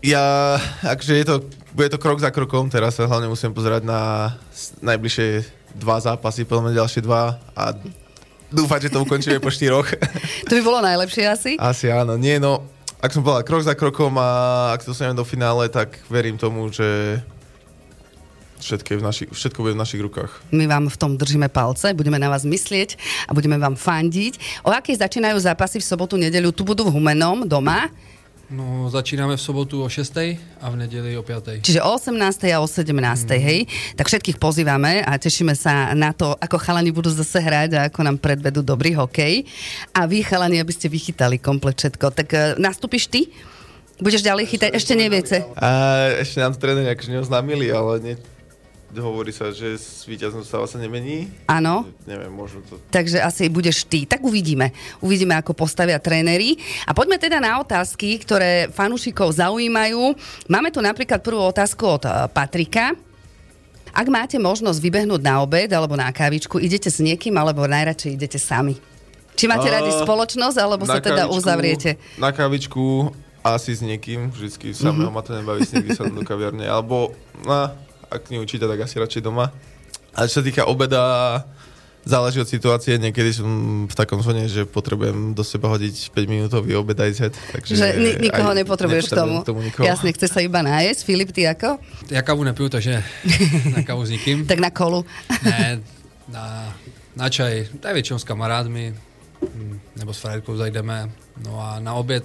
Ja, 0.00 0.56
akže 0.86 1.18
je 1.18 1.26
to, 1.26 1.34
bude 1.74 1.90
to 1.90 1.98
krok 2.00 2.22
za 2.22 2.30
krokom, 2.32 2.70
teraz 2.72 2.96
sa 2.96 3.04
hlavne 3.10 3.28
musím 3.28 3.52
pozerať 3.52 3.84
na 3.84 4.32
najbližšie 4.80 5.44
dva 5.76 6.00
zápasy, 6.00 6.48
mňa 6.48 6.72
ďalšie 6.72 7.00
dva 7.04 7.36
a 7.52 7.64
dúfať, 8.50 8.90
že 8.90 8.92
to 8.92 9.02
ukončíme 9.02 9.38
po 9.38 9.50
štyroch. 9.50 9.88
To 10.50 10.52
by 10.58 10.62
bolo 10.66 10.82
najlepšie 10.82 11.24
asi? 11.30 11.50
Asi 11.56 11.86
áno, 11.88 12.18
nie 12.18 12.42
no, 12.42 12.66
ak 13.00 13.14
som 13.14 13.24
povedal, 13.24 13.46
krok 13.46 13.62
za 13.64 13.74
krokom 13.78 14.12
a 14.20 14.28
ak 14.76 14.84
to 14.84 14.92
dostaneme 14.92 15.16
do 15.16 15.24
finále, 15.24 15.70
tak 15.72 15.96
verím 16.10 16.36
tomu, 16.36 16.68
že 16.68 17.20
všetko, 18.60 18.88
je 18.92 18.98
v 19.00 19.04
naši, 19.04 19.24
všetko 19.32 19.58
bude 19.64 19.74
v 19.74 19.80
našich 19.80 20.02
rukách. 20.04 20.30
My 20.52 20.68
vám 20.68 20.92
v 20.92 20.96
tom 21.00 21.16
držíme 21.16 21.48
palce, 21.48 21.96
budeme 21.96 22.20
na 22.20 22.28
vás 22.28 22.44
myslieť 22.44 23.00
a 23.26 23.32
budeme 23.32 23.56
vám 23.56 23.74
fandiť. 23.74 24.62
O 24.68 24.70
akej 24.70 25.00
začínajú 25.00 25.40
zápasy 25.40 25.80
v 25.80 25.88
sobotu, 25.88 26.20
nedeľu? 26.20 26.52
Tu 26.52 26.62
budú 26.62 26.84
v 26.84 26.92
Humenom 26.92 27.48
doma. 27.48 27.88
No, 28.50 28.90
začínáme 28.90 29.38
v 29.38 29.42
sobotu 29.42 29.78
o 29.78 29.86
6. 29.86 30.10
a 30.58 30.66
v 30.66 30.74
nedeli 30.74 31.14
o 31.14 31.22
5. 31.22 31.62
Čiže 31.62 31.86
o 31.86 31.94
18. 31.94 32.50
a 32.50 32.58
o 32.58 32.66
17. 32.66 32.90
Mm. 32.90 33.38
hej? 33.38 33.58
Tak 33.94 34.10
všetkých 34.10 34.42
pozývame 34.42 35.06
a 35.06 35.14
tešíme 35.14 35.54
sa 35.54 35.94
na 35.94 36.10
to, 36.10 36.34
ako 36.34 36.58
chalani 36.58 36.90
budú 36.90 37.14
zase 37.14 37.38
hrať 37.38 37.70
a 37.78 37.80
ako 37.86 38.02
nám 38.02 38.18
predvedú 38.18 38.66
dobrý 38.66 38.90
hokej. 38.98 39.46
A 39.94 40.10
vy, 40.10 40.26
chalani, 40.26 40.58
aby 40.58 40.74
ste 40.74 40.90
vychytali 40.90 41.38
komplet 41.38 41.78
všetko. 41.78 42.10
Tak 42.10 42.28
uh, 42.34 42.42
nastúpiš 42.58 43.06
ty? 43.06 43.30
Budeš 44.02 44.26
ďalej 44.26 44.50
chytať? 44.50 44.70
Ešte 44.74 44.98
neviete. 44.98 45.46
A 45.54 45.70
ešte 46.18 46.42
nám 46.42 46.58
to 46.58 46.58
tréneri 46.58 46.90
akože 46.90 47.14
neoznámili, 47.14 47.70
ale 47.70 47.92
nie, 48.02 48.14
hovorí 48.98 49.30
sa, 49.30 49.54
že 49.54 49.78
víťaznosť 50.10 50.46
stáva 50.46 50.66
sa 50.66 50.82
nemení. 50.82 51.30
Áno. 51.46 51.86
Neviem, 52.08 52.32
možno 52.34 52.64
to... 52.66 52.82
Takže 52.90 53.22
asi 53.22 53.46
budeš 53.46 53.86
ty. 53.86 54.02
Tak 54.08 54.24
uvidíme. 54.26 54.74
Uvidíme, 54.98 55.38
ako 55.38 55.54
postavia 55.54 56.02
tréneri. 56.02 56.58
A 56.88 56.96
poďme 56.96 57.22
teda 57.22 57.38
na 57.38 57.62
otázky, 57.62 58.18
ktoré 58.18 58.66
fanúšikov 58.74 59.30
zaujímajú. 59.38 60.18
Máme 60.50 60.74
tu 60.74 60.82
napríklad 60.82 61.22
prvú 61.22 61.46
otázku 61.46 61.84
od 61.86 62.02
eh, 62.08 62.26
Patrika. 62.26 62.96
Ak 63.90 64.06
máte 64.06 64.38
možnosť 64.38 64.78
vybehnúť 64.78 65.22
na 65.22 65.42
obed 65.42 65.66
alebo 65.70 65.98
na 65.98 66.10
kávičku, 66.14 66.62
idete 66.62 66.86
s 66.86 67.02
niekým 67.02 67.34
alebo 67.34 67.66
najradšej 67.66 68.14
idete 68.14 68.38
sami? 68.38 68.78
Či 69.34 69.50
máte 69.50 69.66
uh, 69.66 69.82
radi 69.82 69.90
spoločnosť, 69.90 70.56
alebo 70.60 70.86
sa 70.86 71.02
teda 71.02 71.26
kávičku, 71.26 71.34
uzavriete? 71.34 71.90
Na 72.20 72.30
kávičku 72.30 73.10
asi 73.40 73.72
s 73.72 73.80
niekým, 73.80 74.28
vždycky 74.30 74.76
samého 74.76 75.08
mm-hmm. 75.08 75.16
ma 75.16 75.22
to 75.24 75.32
nebaví, 75.32 75.64
s 75.64 75.72
niekým 75.72 75.96
sa 75.96 76.04
do 76.06 76.22
kaviarne, 76.22 76.68
alebo 76.68 77.16
na, 77.48 77.72
ak 78.10 78.28
neučíte, 78.28 78.66
tak 78.66 78.82
asi 78.82 78.98
radšej 78.98 79.22
doma. 79.22 79.54
A 80.10 80.26
čo 80.26 80.42
sa 80.42 80.44
týka 80.44 80.66
obeda, 80.66 81.00
záleží 82.02 82.40
od 82.40 82.48
situácie. 82.48 82.96
Niekedy 82.98 83.30
som 83.30 83.48
v 83.86 83.94
takom 83.94 84.18
zóne, 84.24 84.48
že 84.48 84.64
potrebujem 84.66 85.36
do 85.36 85.44
seba 85.44 85.68
hodiť 85.70 86.10
5 86.10 86.26
minútový 86.32 86.74
obed 86.74 86.96
aj 86.96 87.12
zet. 87.12 87.34
Takže 87.54 87.72
že 87.76 87.86
ni- 88.00 88.18
nikoho 88.28 88.50
nepotrebuješ 88.56 89.12
k 89.12 89.14
tomu. 89.14 89.36
tomu 89.44 89.60
nikoho. 89.62 89.84
Jasne, 89.86 90.10
chce 90.10 90.26
sa 90.26 90.40
iba 90.42 90.64
nájsť. 90.64 91.00
Filip, 91.04 91.30
ty 91.30 91.46
ako? 91.46 91.78
Ja 92.10 92.24
kávu 92.24 92.42
nepiju, 92.42 92.72
takže 92.72 93.04
na 93.76 93.84
kávu 93.84 94.02
s 94.02 94.10
nikým. 94.10 94.48
tak 94.48 94.58
na 94.58 94.72
kolu. 94.72 95.04
ne, 95.44 95.84
na, 96.26 96.72
na 97.14 97.26
čaj, 97.28 97.68
aj 97.84 97.94
väčšinou 97.94 98.18
s 98.18 98.26
kamarádmi, 98.26 98.96
hm, 99.44 99.74
nebo 100.00 100.10
s 100.10 100.18
frajerkou 100.24 100.56
zajdeme. 100.56 101.10
No 101.44 101.60
a 101.60 101.78
na 101.78 101.94
obed, 101.94 102.24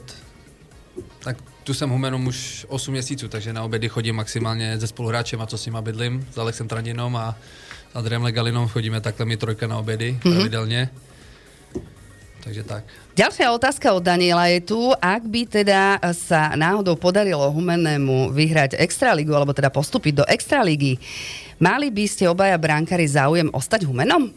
tak 1.21 1.37
tu 1.65 1.73
jsem 1.73 1.89
Humenom 1.89 2.27
už 2.27 2.65
8 2.69 2.91
měsíců, 2.91 3.27
takže 3.27 3.53
na 3.53 3.63
obědy 3.63 3.89
chodím 3.89 4.15
maximálně 4.15 4.79
se 4.79 4.87
spoluhráčem 4.87 5.41
a 5.41 5.45
co 5.45 5.57
s 5.57 5.65
nima 5.65 5.81
bydlím, 5.81 6.27
s 6.33 6.37
Alexem 6.37 6.67
Tradinom 6.67 7.15
a 7.15 7.35
s 7.91 7.95
Adriem 7.95 8.23
Legalinom 8.23 8.67
chodíme 8.67 9.01
takhle 9.01 9.25
my 9.25 9.37
trojka 9.37 9.67
na 9.67 9.77
obědy 9.77 10.19
mm-hmm. 10.19 10.33
pravidelně. 10.33 10.89
Takže 12.43 12.63
tak. 12.63 12.83
Ďalšia 13.17 13.49
otázka 13.57 13.89
od 13.97 14.05
Daniela 14.05 14.45
je 14.53 14.61
tu. 14.61 14.93
Ak 15.01 15.25
by 15.25 15.49
teda 15.49 15.97
sa 16.13 16.53
náhodou 16.53 16.93
podarilo 16.93 17.49
Humennému 17.49 18.29
vyhrať 18.29 18.77
Extraligu, 18.77 19.33
alebo 19.33 19.49
teda 19.49 19.73
postúpiť 19.73 20.21
do 20.21 20.25
Extraligy, 20.29 21.01
mali 21.57 21.89
by 21.89 22.05
ste 22.05 22.29
obaja 22.29 22.53
bránkári 22.61 23.09
záujem 23.09 23.49
ostať 23.49 23.89
Humenom? 23.89 24.29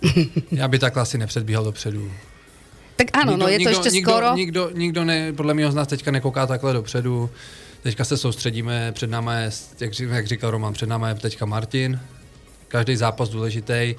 Já 0.52 0.68
by 0.68 0.78
takhle 0.78 1.02
asi 1.02 1.18
nepředbíhal 1.18 1.64
dopředu. 1.64 2.10
Tak 2.98 3.14
áno, 3.14 3.38
nikdo, 3.38 3.46
no 3.46 3.46
je 3.46 3.58
to 3.62 3.70
ešte 3.70 3.90
nikdo, 3.94 4.10
skoro. 4.10 4.28
Nikdo, 4.34 4.62
nikdo 4.74 5.00
ne, 5.06 5.30
podle 5.30 5.54
mého 5.54 5.70
z 5.70 5.78
nás 5.78 5.86
teďka 5.86 6.10
nekouká 6.10 6.50
takhle 6.50 6.72
dopředu. 6.82 7.30
Teďka 7.82 8.04
se 8.04 8.16
soustředíme, 8.18 8.92
před 8.92 9.10
náma 9.10 9.34
je, 9.34 9.50
jak, 9.80 9.92
jak 10.00 10.26
říkal 10.26 10.50
Roman, 10.50 10.74
před 10.74 10.88
náma 10.88 11.08
je 11.08 11.14
teďka 11.14 11.46
Martin. 11.46 12.00
Každý 12.68 12.96
zápas 12.96 13.28
důležitý 13.28 13.94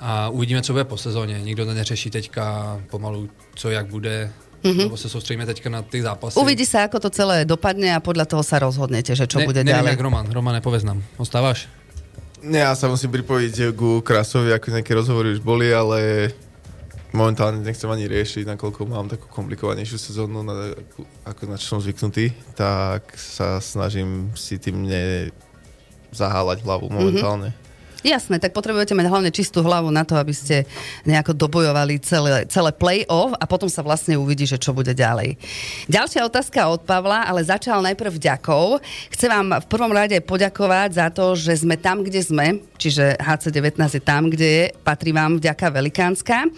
a 0.00 0.28
uvidíme, 0.28 0.62
co 0.62 0.72
bude 0.72 0.84
po 0.84 0.96
sezóně. 0.96 1.40
Nikdo 1.44 1.66
to 1.66 1.74
neřeší 1.74 2.10
teďka 2.10 2.76
pomalu, 2.90 3.28
co 3.54 3.70
jak 3.70 3.86
bude. 3.86 4.32
Mm-hmm. 4.64 4.78
Lebo 4.78 4.96
se 4.96 5.08
soustředíme 5.08 5.46
teďka 5.46 5.70
na 5.70 5.82
ty 5.82 6.02
zápasy. 6.02 6.40
Uvidí 6.40 6.68
sa, 6.68 6.84
ako 6.84 7.00
to 7.00 7.08
celé 7.08 7.48
dopadne 7.48 7.96
a 7.96 8.00
podľa 8.00 8.28
toho 8.28 8.44
sa 8.44 8.60
rozhodnete, 8.60 9.16
že 9.16 9.24
čo 9.24 9.40
ne, 9.40 9.48
bude 9.48 9.64
neviem, 9.64 9.84
ďalej. 9.84 9.92
jak 9.96 10.04
Roman. 10.04 10.26
Roman, 10.28 10.54
nepovedz 10.60 10.84
nám. 10.84 11.00
Ostávaš? 11.16 11.64
Nie, 12.44 12.68
ja 12.68 12.76
sa 12.76 12.92
musím 12.92 13.08
pripojiť 13.08 13.72
ku 13.72 14.04
Krasovi, 14.04 14.52
ako 14.52 14.76
nejaké 14.76 14.92
rozhovory 14.92 15.32
už 15.32 15.40
boli, 15.40 15.72
ale 15.72 16.32
momentálne 17.10 17.62
nechcem 17.62 17.90
ani 17.90 18.06
riešiť, 18.06 18.46
nakoľko 18.46 18.86
mám 18.86 19.10
takú 19.10 19.26
komplikovanejšiu 19.30 19.98
sezónu, 19.98 20.46
na, 20.46 20.74
ako 21.26 21.42
na 21.50 21.56
čo 21.58 21.76
som 21.76 21.80
zvyknutý, 21.82 22.30
tak 22.54 23.14
sa 23.18 23.58
snažím 23.58 24.30
si 24.38 24.58
tým 24.58 24.86
ne 24.86 25.34
zahálať 26.10 26.62
hlavu 26.66 26.90
momentálne. 26.90 27.54
Mm-hmm. 27.54 27.69
Jasné, 28.00 28.40
tak 28.40 28.56
potrebujete 28.56 28.96
mať 28.96 29.06
hlavne 29.12 29.28
čistú 29.28 29.60
hlavu 29.60 29.92
na 29.92 30.08
to, 30.08 30.16
aby 30.16 30.32
ste 30.32 30.64
nejako 31.04 31.36
dobojovali 31.36 32.00
celé, 32.00 32.48
celé 32.48 32.72
play-off 32.72 33.36
a 33.36 33.44
potom 33.44 33.68
sa 33.68 33.84
vlastne 33.84 34.16
uvidí, 34.16 34.48
že 34.48 34.56
čo 34.56 34.72
bude 34.72 34.96
ďalej. 34.96 35.36
Ďalšia 35.84 36.24
otázka 36.24 36.64
od 36.72 36.80
Pavla, 36.88 37.28
ale 37.28 37.44
začal 37.44 37.84
najprv 37.84 38.16
vďakov. 38.16 38.80
Chcem 39.12 39.28
vám 39.28 39.60
v 39.60 39.66
prvom 39.68 39.92
rade 39.92 40.16
poďakovať 40.24 40.88
za 40.96 41.06
to, 41.12 41.36
že 41.36 41.60
sme 41.60 41.76
tam, 41.76 42.00
kde 42.00 42.24
sme, 42.24 42.46
čiže 42.80 43.20
HC19 43.20 43.76
je 43.76 44.02
tam, 44.02 44.32
kde 44.32 44.48
je, 44.48 44.64
patrí 44.80 45.12
vám 45.12 45.36
vďaka 45.36 45.68
velikánska. 45.68 46.48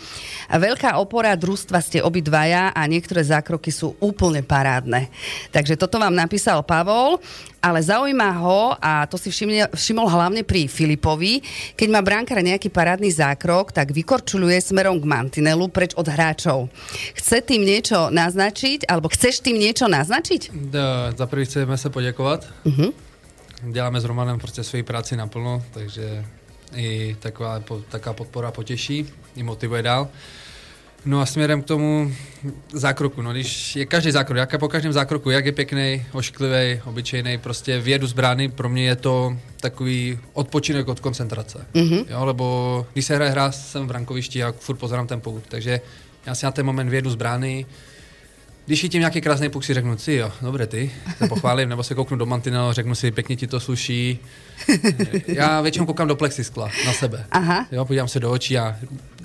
Veľká 0.47 1.03
opora 1.03 1.35
družstva 1.35 1.83
ste 1.83 1.99
obidvaja 2.07 2.71
a 2.71 2.87
niektoré 2.87 3.27
zákroky 3.27 3.75
sú 3.75 3.99
úplne 3.99 4.47
parádne. 4.47 5.11
Takže 5.51 5.75
toto 5.75 5.99
vám 5.99 6.15
napísal 6.15 6.63
Pavol 6.63 7.19
ale 7.63 7.79
zaujíma 7.79 8.31
ho, 8.43 8.75
a 8.83 9.07
to 9.07 9.15
si 9.15 9.31
všimne, 9.31 9.71
všimol 9.71 10.11
hlavne 10.11 10.43
pri 10.43 10.67
Filipovi, 10.67 11.39
keď 11.79 11.89
má 11.89 12.03
bránkar 12.03 12.43
nejaký 12.43 12.69
parádny 12.69 13.15
zákrok, 13.15 13.71
tak 13.71 13.95
vykorčuluje 13.95 14.59
smerom 14.59 14.99
k 14.99 15.07
mantinelu 15.07 15.71
preč 15.71 15.95
od 15.95 16.11
hráčov. 16.11 16.67
Chce 17.15 17.39
tým 17.47 17.63
niečo 17.63 18.11
naznačiť, 18.11 18.91
alebo 18.91 19.07
chceš 19.07 19.47
tým 19.47 19.63
niečo 19.63 19.87
naznačiť? 19.87 20.51
Da, 20.75 21.15
za 21.15 21.31
prvý 21.31 21.47
chceme 21.47 21.79
sa 21.79 21.89
poďakovať. 21.89 22.51
Uh-huh. 22.67 22.91
Děláme 23.63 24.01
s 24.01 24.05
Romanem 24.05 24.39
prostě 24.39 24.65
svoji 24.65 24.83
práci 24.83 25.17
naplno, 25.17 25.63
takže 25.71 26.25
i 26.75 27.17
taková, 27.21 27.63
taká 27.89 28.13
podpora 28.13 28.51
potěší, 28.51 29.07
i 29.37 29.43
motivuje 29.43 29.83
dál. 29.83 30.09
No 31.05 31.21
a 31.21 31.27
směrem 31.27 31.63
k 31.63 31.67
tomu 31.67 32.13
zákroku, 32.73 33.23
no 33.23 33.33
když 33.33 33.77
je 33.77 33.87
každý 33.87 34.11
zákrok, 34.11 34.37
jak 34.37 34.61
po 34.61 34.69
každém 34.69 34.93
zákroku, 34.93 35.31
jak 35.31 35.47
je 35.47 35.53
pěkný, 35.53 36.05
ošklivý, 36.13 36.81
obyčejný, 36.85 37.39
prostě 37.39 37.81
vědu 37.81 38.07
z 38.07 38.13
brány, 38.13 38.49
pro 38.49 38.69
mě 38.69 38.85
je 38.85 38.97
to 38.97 39.37
takový 39.61 40.19
odpočinek 40.33 40.89
od 40.89 41.01
koncentrace. 41.01 41.67
Mm-hmm. 41.75 42.05
Jo, 42.09 42.25
lebo 42.25 42.87
když 42.93 43.05
se 43.05 43.15
hraje 43.15 43.31
hra, 43.31 43.53
jsem 43.53 43.87
v 43.87 43.91
rankovišti 43.91 44.45
a 44.45 44.53
furt 44.53 44.77
pozorám 44.77 45.07
ten 45.07 45.21
pout, 45.21 45.43
takže 45.49 45.81
já 46.27 46.35
si 46.35 46.47
na 46.47 46.53
ten 46.53 46.67
moment 46.67 46.89
vědu 46.89 47.11
z 47.11 47.15
brány, 47.15 47.67
když 48.67 48.81
chytím 48.81 49.01
nějaký 49.01 49.21
krásný 49.21 49.49
puk, 49.49 49.65
si 49.65 49.75
řeknu, 49.75 49.99
si 49.99 50.13
jo, 50.13 50.33
dobré 50.43 50.67
ty, 50.67 50.93
se 51.19 51.29
pochválím, 51.29 51.69
nebo 51.69 51.83
se 51.83 51.95
kouknu 51.95 52.17
do 52.17 52.27
mantinelu, 52.27 52.73
řeknu 52.73 52.95
si, 52.95 53.11
pěkně 53.11 53.37
ti 53.37 53.47
to 53.47 53.61
sluší. 53.61 54.19
Já 55.27 55.61
většinou 55.61 55.87
koukám 55.87 56.09
do 56.09 56.17
plexiskla 56.17 56.71
na 56.87 56.93
sebe. 56.93 57.25
Aha. 57.31 57.67
Jo, 57.73 57.85
podívám 57.85 58.09
se 58.09 58.21
do 58.21 58.31
očí 58.31 58.59
a... 58.59 58.77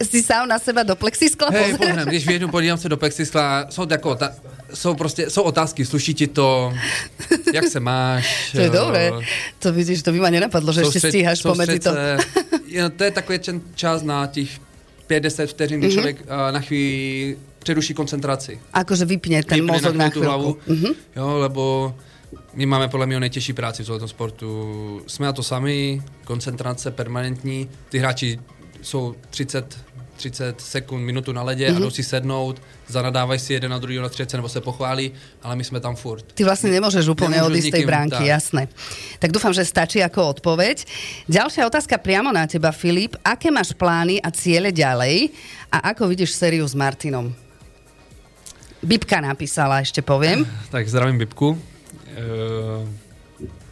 Si 0.09 0.23
sám 0.23 0.47
na 0.47 0.59
seba 0.59 0.83
do 0.83 0.95
plexiskla 0.95 1.49
Hej, 1.51 1.77
pozriem, 1.77 2.07
když 2.07 2.27
vědnu, 2.27 2.47
podívám 2.47 2.77
se 2.77 2.89
do 2.89 2.97
plexiskla, 2.97 3.65
jsou, 3.69 3.87
jako, 3.91 4.15
ta, 4.15 4.31
jsou, 4.73 4.95
prostě, 4.95 5.29
jsou 5.29 5.41
otázky, 5.41 5.85
sluší 5.85 6.13
ti 6.13 6.27
to, 6.27 6.73
jak 7.53 7.67
se 7.67 7.79
máš. 7.79 8.51
To 8.51 8.61
je 8.61 8.69
dobré, 8.69 9.11
to 9.59 9.73
vidíš, 9.73 10.01
to 10.01 10.11
by 10.11 10.19
ma 10.19 10.29
nenapadlo, 10.29 10.73
že 10.73 10.81
ešte 10.81 10.99
stíhaš 11.09 11.41
pomedzi 11.41 11.79
to. 11.79 11.91
Jo, 12.67 12.89
to 12.89 13.03
je 13.03 13.11
takový 13.11 13.39
čas 13.75 14.03
na 14.03 14.27
těch 14.27 14.59
50 15.07 15.49
vteřin, 15.49 15.79
kdy 15.79 15.87
mm-hmm. 15.87 15.93
člověk 15.93 16.17
uh, 16.21 16.51
na 16.51 16.59
chvíli 16.59 17.37
přeruší 17.67 17.93
koncentraci. 17.99 18.55
Akože 18.71 19.03
vypne 19.03 19.43
ten 19.43 19.59
vypne 19.59 19.75
mozog 19.75 19.91
na, 19.99 20.07
na 20.07 20.09
chvíľku. 20.09 20.23
Hlavu, 20.23 20.51
mm-hmm. 20.63 20.93
Jo, 21.19 21.27
lebo 21.43 21.63
my 22.55 22.65
máme 22.65 22.87
podle 22.87 23.05
mě 23.05 23.19
nejtěžší 23.19 23.53
práci 23.53 23.83
v 23.83 23.87
tomto 23.87 24.07
sportu. 24.07 24.47
Jsme 25.07 25.25
na 25.25 25.33
to 25.35 25.43
sami, 25.43 25.99
koncentrace 26.23 26.91
permanentní, 26.91 27.67
ty 27.89 27.99
hráči 27.99 28.39
jsou 28.81 29.15
30, 29.29 29.77
30 30.15 30.61
sekund, 30.61 31.03
minutu 31.03 31.35
na 31.35 31.43
ledě 31.43 31.67
mm-hmm. 31.67 31.69
a 31.69 31.73
mhm. 31.73 31.83
jdou 31.83 31.91
si 31.91 32.03
sednout, 32.03 32.61
zanadávají 32.87 33.39
si 33.39 33.53
jeden 33.53 33.71
na 33.71 33.79
druhý 33.79 33.97
na 33.99 34.09
střece 34.09 34.37
nebo 34.37 34.49
se 34.49 34.61
pochválí, 34.61 35.11
ale 35.43 35.55
my 35.55 35.63
jsme 35.63 35.79
tam 35.83 35.95
furt. 35.95 36.23
Ty 36.39 36.47
vlastne 36.47 36.71
nemôžeš 36.71 37.03
úplne 37.11 37.43
odísť 37.43 37.67
z 37.67 37.75
tej 37.75 37.83
bránky, 37.83 38.23
tak. 38.23 38.31
jasné. 38.31 38.71
Tak 39.19 39.35
dúfam, 39.35 39.51
že 39.51 39.67
stačí 39.67 39.99
ako 39.99 40.39
odpoveď. 40.39 40.87
Ďalšia 41.27 41.67
otázka 41.67 41.99
priamo 41.99 42.31
na 42.31 42.47
teba, 42.47 42.71
Filip. 42.71 43.19
Aké 43.27 43.51
máš 43.51 43.75
plány 43.75 44.23
a 44.23 44.31
ciele 44.31 44.71
ďalej 44.71 45.35
a 45.67 45.91
ako 45.91 46.07
vidíš 46.15 46.31
sériu 46.31 46.63
s 46.63 46.71
Martinom? 46.71 47.46
Bibka 48.83 49.21
napísala, 49.21 49.81
ešte 49.81 50.05
poviem. 50.05 50.45
Tak 50.69 50.85
zdravím 50.89 51.17
Bibku. 51.17 51.57
E, 51.57 52.21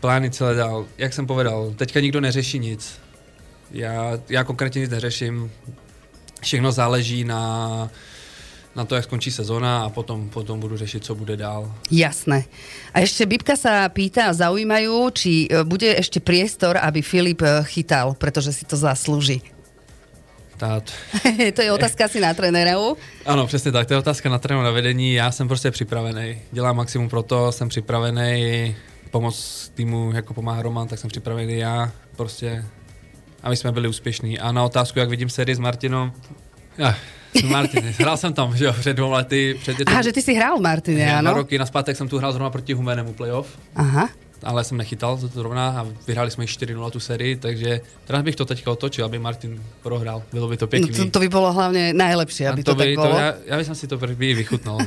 plány 0.01 0.31
celé 0.31 0.55
dál. 0.55 0.85
Jak 0.97 1.13
jsem 1.13 1.27
povedal, 1.27 1.73
teďka 1.77 1.99
nikdo 1.99 2.21
neřeší 2.21 2.59
nic. 2.59 2.99
Já, 3.71 4.19
já 4.29 4.43
konkrétně 4.43 4.81
nic 4.81 4.89
neřeším. 4.89 5.51
Všechno 6.41 6.71
záleží 6.71 7.23
na, 7.23 7.89
na 8.75 8.85
to, 8.85 8.95
jak 8.95 9.03
skončí 9.03 9.31
sezóna 9.31 9.83
a 9.85 9.89
potom, 9.89 10.29
potom 10.29 10.59
budu 10.59 10.77
řešit, 10.77 11.05
co 11.05 11.15
bude 11.15 11.37
dál. 11.37 11.73
Jasné. 11.91 12.43
A 12.93 12.99
ešte 12.99 13.25
Bibka 13.25 13.55
sa 13.57 13.89
pýta 13.89 14.29
zaujímajú, 14.33 15.09
či 15.15 15.47
e, 15.47 15.63
bude 15.63 15.89
ešte 15.95 16.19
priestor, 16.19 16.77
aby 16.77 17.01
Filip 17.01 17.41
e, 17.41 17.63
chytal, 17.63 18.13
pretože 18.13 18.53
si 18.53 18.63
to 18.65 18.77
zaslúži. 18.77 19.41
Tá, 20.57 20.79
to 21.55 21.61
je 21.61 21.71
otázka 21.71 22.05
asi 22.05 22.19
na 22.19 22.33
trenérov. 22.33 22.97
Ano, 23.25 23.47
přesně 23.47 23.71
tak, 23.71 23.87
to 23.87 23.93
je 23.93 23.97
otázka 23.99 24.29
na 24.29 24.39
trénu 24.39 24.63
na 24.63 24.71
vedení. 24.71 25.13
Já 25.13 25.31
jsem 25.31 25.47
prostě 25.47 25.71
připravený. 25.71 26.41
Dělám 26.51 26.75
maximum 26.75 27.09
pro 27.09 27.23
to, 27.23 27.51
jsem 27.51 27.69
připravený 27.69 28.75
pomoc 29.11 29.35
týmu, 29.75 30.11
jako 30.15 30.33
pomáhá 30.33 30.61
Roman, 30.61 30.87
tak 30.87 30.99
jsem 30.99 31.09
připravený 31.09 31.57
já. 31.57 31.91
Prostě, 32.15 32.65
aby 33.43 33.55
jsme 33.55 33.71
byli 33.71 33.87
úspěšní. 33.87 34.39
A 34.39 34.51
na 34.51 34.63
otázku, 34.63 34.99
jak 34.99 35.09
vidím 35.09 35.29
sérii 35.29 35.55
s 35.55 35.59
Martinom, 35.59 36.11
ja, 36.77 36.95
Martin, 37.43 37.83
hrál 37.99 38.17
jsem 38.17 38.33
tam, 38.33 38.57
že 38.57 38.65
jo, 38.65 38.73
před 38.73 38.93
dvou 38.93 39.11
lety. 39.11 39.55
Před 39.61 39.77
Aha, 39.87 40.01
že 40.01 40.13
ty 40.13 40.21
si 40.21 40.33
hrál, 40.33 40.59
Martine, 40.59 41.05
Dva 41.05 41.19
áno? 41.19 41.33
roky 41.33 41.57
naspátek 41.59 41.97
jsem 41.97 42.07
tu 42.07 42.17
hrál 42.17 42.31
zrovna 42.31 42.49
proti 42.49 42.73
Humenemu 42.73 43.13
playoff, 43.13 43.59
Aha. 43.75 44.09
Ale 44.43 44.63
jsem 44.63 44.77
nechytal 44.77 45.17
to 45.17 45.27
zrovna 45.27 45.69
a 45.69 45.87
vyhráli 46.07 46.31
jsme 46.31 46.45
4-0 46.45 46.91
tu 46.91 46.99
sérii, 46.99 47.35
takže 47.35 47.81
teraz 48.05 48.23
bych 48.23 48.35
to 48.35 48.45
teďka 48.45 48.71
otočil, 48.71 49.05
aby 49.05 49.19
Martin 49.19 49.63
prohrál. 49.83 50.23
Bylo 50.33 50.47
by 50.47 50.57
to 50.57 50.65
No, 50.65 50.69
pěkný. 50.69 50.95
to, 50.97 51.09
to 51.09 51.19
by 51.19 51.29
bolo 51.29 51.53
hlavne 51.53 51.93
najlepšie, 51.93 52.49
aby 52.49 52.61
A 52.61 52.65
to, 52.65 52.75
tak 52.75 52.87
by, 52.87 52.95
bolo. 52.95 53.15
ja, 53.17 53.33
ja 53.45 53.55
by 53.57 53.65
som 53.65 53.75
si 53.75 53.87
to 53.87 53.97
prvý 53.97 54.33
vychutnal. 54.33 54.77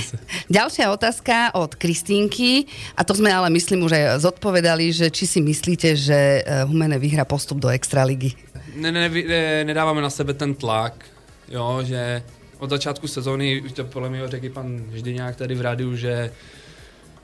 Ďalšia 0.50 0.90
otázka 0.92 1.54
od 1.54 1.74
Kristínky, 1.74 2.66
a 2.96 3.04
to 3.04 3.14
sme 3.14 3.30
ale 3.32 3.50
myslím 3.50 3.82
už 3.86 3.92
aj 3.92 4.04
zodpovedali, 4.20 4.92
že 4.92 5.10
či 5.10 5.26
si 5.26 5.40
myslíte, 5.40 5.96
že 5.96 6.18
eh, 6.40 6.64
Humene 6.66 6.98
vyhra 6.98 7.24
postup 7.24 7.58
do 7.58 7.68
Extraligy. 7.68 8.34
ne, 8.76 8.92
ne, 8.92 9.08
ne, 9.08 9.64
nedáváme 9.64 10.02
na 10.02 10.10
sebe 10.10 10.34
ten 10.34 10.54
tlak, 10.54 11.04
jo, 11.48 11.80
že 11.82 12.22
od 12.58 12.70
začátku 12.70 13.08
sezóny, 13.08 13.60
už 13.64 13.72
to 13.72 13.84
podle 13.84 14.10
mě 14.10 14.28
řekl 14.28 14.48
pan 14.50 14.84
Ždyňák 14.92 15.36
tady 15.36 15.54
v 15.54 15.60
rádiu, 15.60 15.96
že 15.96 16.30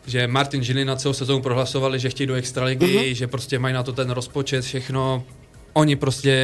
že 0.06 0.26
Martin 0.26 0.62
Žilina 0.62 0.96
celou 0.96 1.12
sezónu 1.12 1.42
prohlasovali, 1.42 1.98
že 1.98 2.10
chtějí 2.10 2.26
do 2.26 2.34
extraligy, 2.34 2.86
uh-huh. 2.86 3.14
že 3.14 3.26
prostě 3.26 3.58
mají 3.58 3.74
na 3.74 3.82
to 3.82 3.92
ten 3.92 4.10
rozpočet, 4.10 4.64
všechno. 4.64 5.24
Oni 5.72 5.96
prostě 5.96 6.34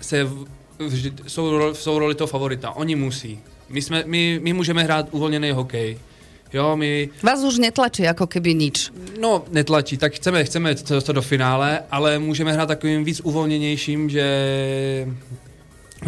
se 0.00 0.24
v- 0.24 0.44
vždy, 0.78 1.12
jsou, 1.26 1.58
ro- 1.58 1.72
jsou 1.72 1.98
roli 1.98 2.14
toho 2.14 2.28
favorita, 2.28 2.70
oni 2.70 2.96
musí. 2.96 3.38
My, 3.68 3.82
jsme, 3.82 4.02
my, 4.06 4.40
my 4.42 4.52
můžeme 4.52 4.82
hrát 4.82 5.08
uvolněný 5.10 5.50
hokej. 5.50 5.98
Jo, 6.52 6.76
my, 6.76 7.08
Vás 7.22 7.44
už 7.44 7.58
netlačí 7.58 8.08
ako 8.08 8.24
keby 8.26 8.56
nič. 8.56 8.88
No, 9.20 9.44
netlačí, 9.52 10.00
tak 10.00 10.16
chceme, 10.16 10.44
chceme 10.44 10.74
to 10.74 11.12
do 11.12 11.22
finále, 11.22 11.84
ale 11.90 12.18
můžeme 12.18 12.52
hrát 12.52 12.66
takovým 12.66 13.04
víc 13.04 13.20
uvolněnějším, 13.20 14.10
že 14.10 14.24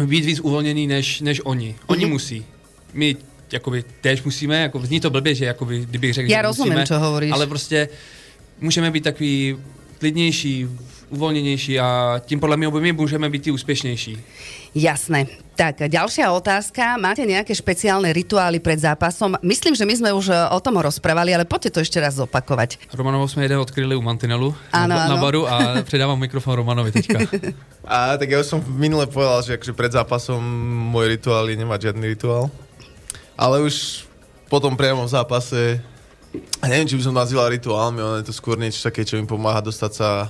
být 0.05 0.25
víc 0.25 0.39
uvolněný 0.39 0.87
než, 0.87 1.21
než 1.21 1.41
oni. 1.45 1.75
Oni 1.87 2.05
mm-hmm. 2.05 2.09
musí. 2.09 2.45
My 2.93 3.15
jakoby 3.51 3.83
též 4.01 4.23
musíme, 4.23 4.61
jako 4.61 4.79
zní 4.79 4.99
to 4.99 5.09
blbě, 5.09 5.35
že 5.35 5.45
jakoby, 5.45 5.85
kdybych 5.85 6.13
řekl, 6.13 6.31
Já 6.31 6.37
že 6.37 6.41
rozumím, 6.41 6.73
musíme, 6.73 6.87
čo 6.87 6.99
hovoríš. 6.99 7.31
ale 7.31 7.47
prostě 7.47 7.89
můžeme 8.59 8.91
být 8.91 9.03
takový 9.03 9.57
klidnější, 9.99 10.67
uvolněnější 11.09 11.79
a 11.79 12.21
tím 12.25 12.39
podle 12.39 12.57
mě 12.57 12.69
my 12.69 12.91
můžeme 12.91 13.29
být 13.29 13.47
i 13.47 13.51
úspěšnější. 13.51 14.17
Jasné. 14.75 15.27
Tak, 15.51 15.83
ďalšia 15.91 16.31
otázka. 16.31 16.95
Máte 16.95 17.27
nejaké 17.27 17.51
špeciálne 17.51 18.15
rituály 18.15 18.63
pred 18.63 18.79
zápasom? 18.79 19.35
Myslím, 19.43 19.75
že 19.75 19.83
my 19.83 19.93
sme 19.99 20.09
už 20.15 20.31
eh, 20.31 20.47
o 20.47 20.59
tom 20.63 20.79
rozprávali, 20.79 21.35
ale 21.35 21.43
poďte 21.43 21.75
to 21.75 21.79
ešte 21.83 21.99
raz 21.99 22.15
zopakovať. 22.15 22.79
Romanovo 22.95 23.27
jsme 23.27 23.43
jeden 23.43 23.59
odkryli 23.59 23.93
u 23.93 24.01
Mantinelu 24.01 24.55
Ano, 24.71 24.95
na, 24.95 25.05
ano. 25.05 25.15
na 25.15 25.21
baru 25.21 25.43
a 25.45 25.83
předávám 25.83 26.19
mikrofon 26.19 26.55
Romanovi 26.55 26.91
teďka. 26.91 27.19
A 27.85 28.15
tak 28.17 28.29
ja 28.31 28.39
už 28.39 28.47
som 28.47 28.63
minule 28.79 29.05
povedal, 29.11 29.41
že 29.43 29.57
akože 29.59 29.73
pred 29.75 29.91
zápasom 29.91 30.39
môj 30.93 31.19
rituál 31.19 31.49
je 31.51 31.59
nemať 31.59 31.91
žiadny 31.91 32.05
rituál. 32.15 32.47
Ale 33.41 33.57
už 33.65 34.05
potom 34.45 34.77
priamo 34.77 35.01
v 35.01 35.09
zápase, 35.09 35.81
a 36.61 36.65
neviem, 36.69 36.85
či 36.85 36.93
by 36.93 37.03
som 37.09 37.15
nazýval 37.17 37.49
rituálmi, 37.49 37.97
ale 37.97 38.15
je 38.21 38.29
to 38.29 38.37
skôr 38.37 38.53
niečo 38.53 38.85
také, 38.85 39.01
čo 39.01 39.17
mi 39.17 39.25
pomáha 39.25 39.65
dostať 39.65 39.91
sa... 39.97 40.29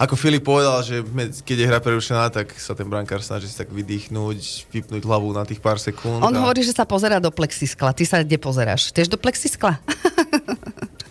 Ako 0.00 0.16
Filip 0.16 0.42
povedal, 0.48 0.80
že 0.80 1.04
keď 1.44 1.56
je 1.60 1.68
hra 1.68 1.78
prerušená, 1.78 2.32
tak 2.32 2.56
sa 2.56 2.72
ten 2.72 2.88
brankár 2.88 3.20
snaží 3.20 3.46
si 3.46 3.54
tak 3.54 3.68
vydýchnuť, 3.68 4.72
vypnúť 4.72 5.02
hlavu 5.04 5.30
na 5.36 5.44
tých 5.44 5.60
pár 5.60 5.76
sekúnd. 5.76 6.24
On 6.24 6.32
a 6.32 6.40
hovorí, 6.40 6.64
že 6.64 6.72
sa 6.72 6.88
pozera 6.88 7.20
do 7.20 7.28
plexiskla. 7.28 7.92
Ty 7.92 8.04
sa 8.08 8.16
kde 8.24 8.40
pozeráš? 8.40 8.96
Tiež 8.96 9.12
do 9.12 9.20
plexiskla? 9.20 9.76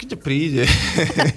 Keď 0.02 0.18
príde. 0.18 0.66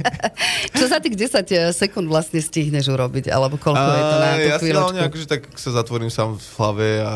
Čo 0.80 0.88
za 0.88 0.96
tých 1.04 1.12
10 1.12 1.76
sekúnd 1.76 2.08
vlastne 2.08 2.40
stihneš 2.40 2.88
urobiť? 2.88 3.28
Alebo 3.28 3.60
koľko 3.60 3.84
je 3.84 4.00
to 4.00 4.16
na 4.16 4.28
tú 4.32 4.48
ja 4.48 4.56
si 4.56 4.62
chvíľočku? 4.64 4.84
hlavne 4.88 5.02
akože 5.12 5.26
tak 5.28 5.42
sa 5.60 5.70
zatvorím 5.76 6.08
sám 6.08 6.40
v 6.40 6.46
hlave 6.56 6.88
a 7.04 7.12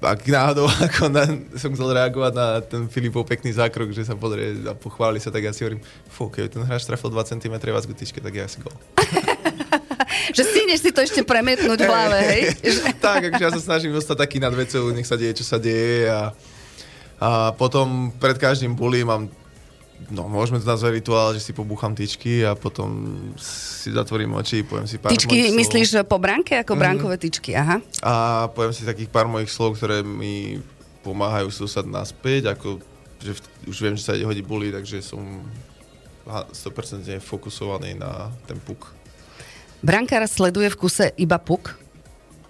ak 0.00 0.20
náhodou 0.24 0.66
ako 0.88 1.12
na, 1.12 1.24
som 1.56 1.70
chcel 1.76 1.92
reagovať 1.92 2.32
na 2.32 2.46
ten 2.64 2.88
Filipov 2.88 3.28
pekný 3.28 3.52
zákrok, 3.52 3.92
že 3.92 4.08
sa 4.08 4.16
pozrie 4.16 4.56
a 4.64 4.72
pochváli 4.72 5.20
sa, 5.20 5.28
tak 5.28 5.44
ja 5.44 5.52
si 5.52 5.62
hovorím, 5.62 5.84
fú, 6.08 6.32
keď 6.32 6.56
ten 6.56 6.62
hráč 6.64 6.88
trafil 6.88 7.12
2 7.12 7.30
cm 7.36 7.54
vás 7.70 7.84
gutičke, 7.84 8.18
tak 8.18 8.32
ja 8.32 8.48
si 8.52 8.58
gol. 8.64 8.72
Že 10.30 10.42
stihneš 10.42 10.80
si 10.80 10.90
to 10.90 11.00
ešte 11.04 11.20
premietnúť 11.22 11.78
v 11.84 11.88
hlave, 11.88 12.18
hej? 12.18 12.42
Tak, 13.04 13.30
akože 13.30 13.44
ja 13.44 13.50
sa 13.52 13.62
snažím 13.62 13.92
zostať 13.96 14.26
taký 14.26 14.38
nad 14.40 14.52
vecou, 14.52 14.88
nech 14.92 15.06
sa 15.06 15.16
deje, 15.18 15.40
čo 15.40 15.44
sa 15.44 15.56
deje 15.60 16.08
a, 16.08 16.32
a 17.20 17.28
potom 17.54 18.14
pred 18.16 18.36
každým 18.40 18.72
bully 18.72 19.04
mám 19.04 19.28
No, 20.08 20.24
môžeme 20.26 20.56
to 20.56 20.64
nazvať 20.64 21.04
rituál, 21.04 21.36
že 21.36 21.44
si 21.44 21.52
pobúcham 21.52 21.92
tyčky 21.92 22.40
a 22.40 22.56
potom 22.56 22.88
si 23.36 23.92
zatvorím 23.92 24.32
oči, 24.40 24.64
poviem 24.64 24.88
si 24.88 24.96
pár 24.96 25.12
Tyčky 25.12 25.28
mojich 25.28 25.52
slov. 25.52 25.60
myslíš 25.60 25.88
po 26.08 26.16
bránke 26.16 26.56
ako 26.56 26.72
bránkové 26.74 27.20
tyčky? 27.20 27.52
Aha. 27.52 27.84
A 28.00 28.12
poviem 28.50 28.72
si 28.72 28.88
takých 28.88 29.12
pár 29.12 29.28
mojich 29.28 29.52
slov, 29.52 29.76
ktoré 29.76 30.00
mi 30.00 30.58
pomáhajú 31.04 31.52
sa 31.52 31.68
dostať 31.68 31.84
naspäť, 31.86 32.42
ako 32.56 32.80
že 33.20 33.36
už 33.68 33.76
viem, 33.84 33.94
že 33.94 34.08
sa 34.08 34.16
ide 34.16 34.24
hodiť 34.24 34.44
bully, 34.48 34.72
takže 34.72 35.04
som 35.04 35.20
ha- 36.24 36.48
100% 36.48 37.20
fokusovaný 37.20 38.00
na 38.00 38.32
ten 38.48 38.56
puk. 38.56 38.88
Brankár 39.84 40.24
sleduje 40.24 40.72
v 40.72 40.76
kuse 40.76 41.06
iba 41.16 41.36
puk? 41.36 41.76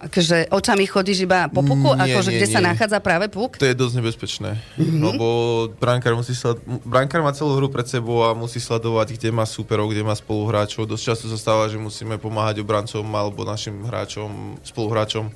Akože 0.01 0.49
očami 0.49 0.89
chodíš 0.89 1.29
iba 1.29 1.45
po 1.45 1.61
puku? 1.61 1.93
Nie, 1.93 2.17
akože 2.17 2.33
nie, 2.33 2.37
kde 2.41 2.47
sa 2.49 2.57
nie. 2.57 2.73
nachádza 2.73 2.97
práve 2.97 3.29
puk? 3.29 3.61
To 3.61 3.69
je 3.69 3.77
dosť 3.77 4.01
nebezpečné, 4.01 4.57
mm-hmm. 4.57 5.01
lebo 5.13 5.25
brankár, 5.77 6.17
musí 6.17 6.33
sled... 6.33 6.57
brankár 6.81 7.21
má 7.21 7.29
celú 7.37 7.53
hru 7.53 7.69
pred 7.69 7.85
sebou 7.85 8.25
a 8.25 8.33
musí 8.33 8.57
sledovať, 8.57 9.13
kde 9.13 9.29
má 9.29 9.45
súperov, 9.45 9.93
kde 9.93 10.01
má 10.01 10.17
spoluhráčov. 10.17 10.89
Dosť 10.89 11.03
často 11.13 11.25
sa 11.29 11.37
stáva, 11.37 11.69
že 11.69 11.77
musíme 11.77 12.17
pomáhať 12.17 12.65
obrancom 12.65 13.05
alebo 13.13 13.45
našim 13.45 13.77
hráčom, 13.85 14.57
spoluhráčom, 14.65 15.29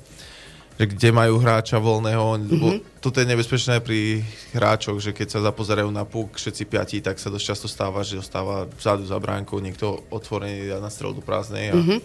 že 0.74 0.84
kde 0.90 1.14
majú 1.14 1.38
hráča 1.38 1.78
voľného. 1.78 2.26
Mm-hmm. 2.50 2.98
Toto 2.98 3.22
je 3.22 3.26
nebezpečné 3.30 3.78
pri 3.78 4.26
hráčoch, 4.50 4.98
že 4.98 5.14
keď 5.14 5.30
sa 5.30 5.46
zapozerajú 5.46 5.94
na 5.94 6.02
puk 6.02 6.34
všetci 6.34 6.66
piati, 6.66 6.98
tak 6.98 7.22
sa 7.22 7.30
dosť 7.30 7.54
často 7.54 7.66
stáva, 7.70 8.02
že 8.02 8.18
ostáva 8.18 8.66
vzadu 8.66 9.06
za 9.06 9.14
bránkou 9.22 9.62
niekto 9.62 10.02
otvorený 10.10 10.74
a 10.74 10.82
na 10.82 10.90
strel 10.90 11.14
do 11.14 11.22
prázdnej. 11.22 11.70
A... 11.70 11.78
Mm-hmm. 11.78 11.98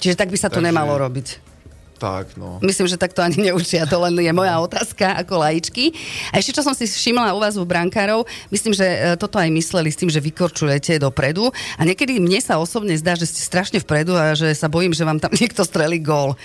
Čiže 0.00 0.16
tak 0.16 0.32
by 0.32 0.38
sa 0.40 0.48
to 0.48 0.64
Takže- 0.64 0.68
nemalo 0.72 0.96
robiť. 0.96 1.55
Tak, 1.96 2.36
no. 2.36 2.60
Myslím, 2.60 2.92
že 2.92 3.00
tak 3.00 3.16
to 3.16 3.24
ani 3.24 3.48
neučia, 3.48 3.88
to 3.88 3.96
len 3.96 4.12
je 4.20 4.28
moja 4.28 4.52
otázka 4.60 5.16
ako 5.24 5.40
laičky. 5.40 5.96
A 6.28 6.36
ešte 6.36 6.60
čo 6.60 6.62
som 6.62 6.76
si 6.76 6.84
všimla 6.84 7.32
u 7.32 7.40
vás 7.40 7.56
u 7.56 7.64
brankárov, 7.64 8.28
myslím, 8.52 8.76
že 8.76 8.84
e, 8.84 8.98
toto 9.16 9.40
aj 9.40 9.48
mysleli 9.48 9.88
s 9.88 9.96
tým, 9.96 10.12
že 10.12 10.20
vykorčujete 10.20 11.00
dopredu 11.00 11.48
a 11.80 11.82
niekedy 11.88 12.20
mne 12.20 12.36
sa 12.44 12.60
osobne 12.60 12.92
zdá, 13.00 13.16
že 13.16 13.24
ste 13.24 13.40
strašne 13.40 13.80
vpredu 13.80 14.12
a 14.12 14.36
že 14.36 14.52
sa 14.52 14.68
bojím, 14.68 14.92
že 14.92 15.08
vám 15.08 15.16
tam 15.16 15.32
niekto 15.40 15.64
strelí 15.64 15.96
gól. 16.04 16.36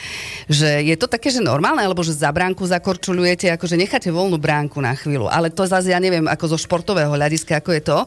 Že 0.48 0.88
je 0.88 0.96
to 0.96 1.12
také, 1.12 1.28
že 1.28 1.44
normálne, 1.44 1.84
alebo 1.84 2.00
že 2.00 2.16
za 2.16 2.32
bránku 2.32 2.64
zakorčulujete, 2.64 3.52
akože 3.52 3.76
necháte 3.76 4.08
voľnú 4.08 4.40
bránku 4.40 4.80
na 4.80 4.96
chvíľu. 4.96 5.28
Ale 5.28 5.52
to 5.52 5.68
zase 5.68 5.92
ja 5.92 6.00
neviem, 6.00 6.32
ako 6.32 6.56
zo 6.56 6.58
športového 6.58 7.12
hľadiska, 7.12 7.60
ako 7.60 7.72
je 7.76 7.84
to. 7.84 7.98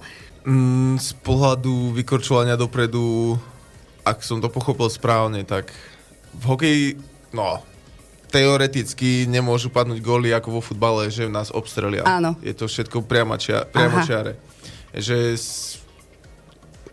Mm, 0.49 0.97
z 0.97 1.13
pohľadu 1.21 1.93
vykorčovania 1.93 2.57
dopredu, 2.57 3.37
ak 4.05 4.25
som 4.25 4.41
to 4.41 4.49
pochopil 4.49 4.89
správne, 4.89 5.45
tak 5.45 5.73
v 6.35 6.45
hokeji, 6.45 6.85
no, 7.35 7.61
teoreticky 8.35 9.31
nemôžu 9.31 9.71
padnúť 9.71 10.03
góly 10.03 10.35
ako 10.35 10.59
vo 10.59 10.63
futbale, 10.63 11.07
že 11.07 11.31
nás 11.31 11.55
obstrelia. 11.55 12.03
Áno. 12.03 12.35
Je 12.43 12.51
to 12.51 12.67
všetko 12.67 13.07
čia, 13.39 13.63
priamo 13.67 14.03
čiare. 14.03 14.35
Že 14.91 15.19
z 15.39 15.49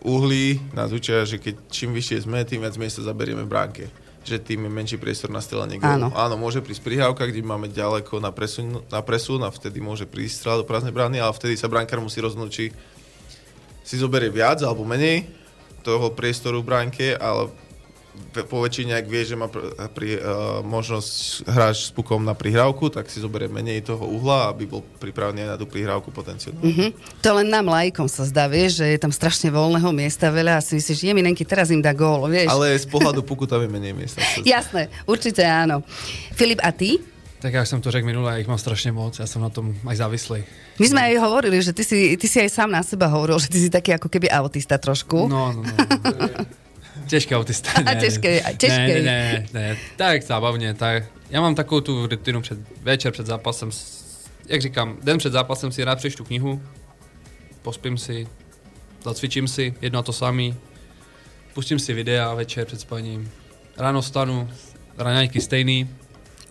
uhlí 0.02 0.62
nás 0.74 0.90
učia, 0.94 1.26
že 1.26 1.42
keď 1.42 1.54
čím 1.70 1.94
vyššie 1.94 2.26
sme, 2.26 2.46
tým 2.46 2.62
viac 2.62 2.78
miesta 2.78 3.02
zaberieme 3.02 3.42
v 3.42 3.50
bránke. 3.50 3.84
Že 4.22 4.38
tým 4.38 4.66
je 4.66 4.70
menší 4.70 4.96
priestor 5.02 5.34
na 5.34 5.42
strelanie 5.42 5.82
gólu. 5.82 6.06
Áno. 6.06 6.14
Áno, 6.14 6.34
môže 6.38 6.62
prísť 6.62 6.86
prihrávka, 6.86 7.26
kde 7.26 7.42
máme 7.42 7.66
ďaleko 7.66 8.22
na 8.22 8.30
presun, 8.30 8.86
na 8.86 9.02
presun 9.02 9.42
a 9.42 9.50
vtedy 9.50 9.82
môže 9.82 10.06
prísť 10.06 10.46
strela 10.46 10.62
do 10.62 10.66
prázdnej 10.66 10.94
brány, 10.94 11.18
ale 11.18 11.34
vtedy 11.34 11.58
sa 11.58 11.66
brankár 11.66 11.98
musí 11.98 12.22
rozhodnúť, 12.22 12.50
či 12.54 12.64
si 13.82 13.98
zoberie 13.98 14.30
viac 14.30 14.62
alebo 14.62 14.86
menej 14.86 15.26
toho 15.82 16.14
priestoru 16.14 16.62
v 16.62 16.70
bránke, 16.70 17.06
ale 17.18 17.50
po 18.44 18.60
väčšine, 18.60 18.92
ak 18.92 19.06
vie, 19.08 19.24
že 19.24 19.36
má 19.36 19.48
pr- 19.48 19.72
pri, 19.92 20.20
uh, 20.20 20.60
možnosť 20.60 21.44
hráč 21.48 21.88
s 21.88 21.90
pukom 21.92 22.20
na 22.20 22.36
prihrávku, 22.36 22.92
tak 22.92 23.08
si 23.08 23.20
zoberie 23.20 23.48
menej 23.48 23.84
toho 23.84 24.04
uhla, 24.04 24.52
aby 24.52 24.68
bol 24.68 24.84
pripravený 25.00 25.48
aj 25.48 25.50
na 25.52 25.56
tú 25.56 25.64
prihrávku 25.64 26.12
potenciálne. 26.12 26.60
Hm? 26.60 26.92
To 27.24 27.30
len 27.40 27.48
nám 27.48 27.72
lajkom 27.72 28.08
sa 28.08 28.28
zdá, 28.28 28.48
vieš, 28.48 28.84
že 28.84 28.92
je 28.92 28.98
tam 29.00 29.12
strašne 29.12 29.48
voľného 29.48 29.88
miesta 29.96 30.28
veľa 30.28 30.60
a 30.60 30.64
si 30.64 30.76
myslíš, 30.76 30.96
že 30.96 31.08
jeminenky, 31.08 31.44
teraz 31.44 31.72
im 31.72 31.80
dá 31.80 31.96
gól, 31.96 32.28
vieš. 32.28 32.52
Ale 32.52 32.76
z 32.76 32.84
pohľadu 32.88 33.24
puku 33.24 33.48
tam 33.48 33.64
je 33.64 33.68
menej 33.72 33.96
miesta. 33.96 34.20
Jasné, 34.44 34.92
určite 35.08 35.44
áno. 35.44 35.80
Filip, 36.36 36.60
a 36.60 36.72
ty? 36.72 37.00
Tak 37.42 37.52
jak 37.54 37.66
jsem 37.66 37.80
to 37.80 37.90
řekl 37.90 38.06
minule, 38.06 38.40
ich 38.40 38.46
mám 38.46 38.58
strašně 38.58 38.92
moc, 38.92 39.18
já 39.18 39.26
jsem 39.26 39.42
na 39.42 39.48
tom 39.48 39.74
aj 39.86 39.96
závislý. 39.96 40.44
My 40.78 40.86
sme 40.88 41.00
aj 41.10 41.20
hovorili, 41.20 41.58
že 41.60 41.74
ty 41.74 41.84
si, 41.84 42.16
ty 42.16 42.26
si 42.30 42.38
aj 42.40 42.48
sám 42.48 42.70
na 42.70 42.86
seba 42.86 43.10
hovoril, 43.10 43.36
že 43.36 43.50
ty 43.50 43.58
si 43.58 43.68
taký 43.68 43.98
ako 43.98 44.08
keby 44.08 44.30
autista 44.30 44.78
trošku. 44.78 45.28
No, 45.28 45.52
no, 45.52 45.60
no. 45.60 45.74
Těžké 47.12 47.36
autista. 47.36 47.70
A 47.86 47.94
těžké, 47.94 48.40
a 48.40 48.52
těžké. 48.52 49.02
Ne, 49.02 49.02
ne, 49.02 49.46
ne, 49.52 49.76
tak 49.96 50.22
zábavně, 50.22 50.74
tak. 50.74 51.04
Já 51.30 51.40
mám 51.40 51.54
takovou 51.54 51.80
tu 51.80 52.06
rutinu 52.06 52.40
před, 52.40 52.58
večer 52.82 53.12
před 53.12 53.26
zápasem, 53.26 53.70
jak 54.48 54.62
říkám, 54.62 54.96
den 55.02 55.18
před 55.18 55.32
zápasem 55.32 55.72
si 55.72 55.84
rád 55.84 55.98
přečtu 55.98 56.24
knihu, 56.24 56.62
pospím 57.62 57.98
si, 57.98 58.26
zacvičím 59.04 59.48
si, 59.48 59.74
jedno 59.80 59.98
a 59.98 60.02
to 60.02 60.12
samý, 60.12 60.56
pustím 61.54 61.78
si 61.78 61.92
videa 61.92 62.34
večer 62.34 62.66
před 62.66 62.80
spaním, 62.80 63.30
ráno 63.76 64.02
stanu, 64.02 64.48
raňajky 64.98 65.40
stejný, 65.40 65.90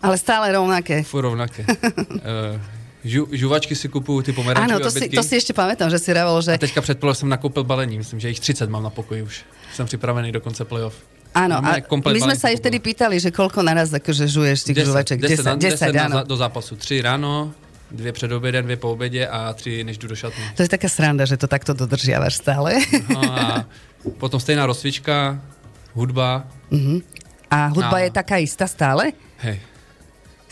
Ale 0.02 0.18
stále 0.18 0.52
rovnaké. 0.52 1.02
furt 1.02 1.22
rovnaké. 1.22 1.66
uh, 1.66 2.60
žu, 3.04 3.28
žuvačky 3.32 3.74
si 3.74 3.88
kupuju, 3.88 4.22
ty 4.22 4.30
Áno, 4.30 4.36
pomerančové 4.36 4.80
to 4.80 4.90
si, 4.90 5.08
to 5.08 5.22
si 5.22 5.36
ešte 5.36 5.52
pamätám, 5.52 5.90
že 5.90 5.98
si 5.98 6.12
ravel, 6.14 6.42
že 6.42 6.54
A 6.54 6.58
teďka 6.58 6.80
před 6.80 7.00
playoff 7.00 7.18
jsem 7.18 7.28
nakoupil 7.28 7.64
balení, 7.64 7.98
myslím, 7.98 8.20
že 8.20 8.28
jich 8.28 8.40
30 8.40 8.70
mám 8.70 8.82
na 8.82 8.90
pokoji 8.90 9.22
už. 9.22 9.44
Jsem 9.74 9.86
připravený 9.86 10.32
do 10.32 10.40
konce 10.40 10.64
playoff. 10.64 10.94
áno. 11.34 11.64
A 11.64 11.80
my 12.12 12.20
sme 12.20 12.36
sa 12.36 12.52
aj 12.52 12.60
vtedy 12.60 12.76
pýtali, 12.76 13.16
že 13.16 13.32
koľko 13.32 13.64
naraz 13.64 13.88
akože 13.88 14.28
žuješ 14.28 14.68
tých 14.68 14.84
žuvaček. 14.84 15.16
10, 15.16 15.56
10, 15.56 15.88
10, 15.88 15.96
na, 15.96 16.04
áno. 16.04 16.14
za- 16.20 16.26
do 16.28 16.36
zápasu. 16.36 16.76
Tři 16.76 17.00
ráno, 17.00 17.56
dvě 17.90 18.12
před 18.12 18.32
obědem, 18.32 18.64
dvě 18.64 18.76
po 18.76 18.92
obědě 18.92 19.26
a 19.26 19.52
tři 19.52 19.84
než 19.84 19.98
jdu 19.98 20.08
do 20.08 20.16
šatny. 20.16 20.44
To 20.56 20.62
je 20.62 20.68
taká 20.68 20.88
sranda, 20.88 21.24
že 21.24 21.36
to 21.40 21.46
takto 21.48 21.72
dodržiavaš 21.72 22.34
stále. 22.36 22.76
No 23.08 23.20
a 23.40 23.64
potom 24.20 24.40
stejná 24.40 24.66
rozcvička, 24.68 25.40
hudba. 25.96 26.44
A 27.50 27.66
hudba 27.72 27.96
Áno. 27.96 28.04
je 28.04 28.10
taká 28.12 28.36
istá 28.36 28.64
stále? 28.68 29.12
Hej. 29.40 29.60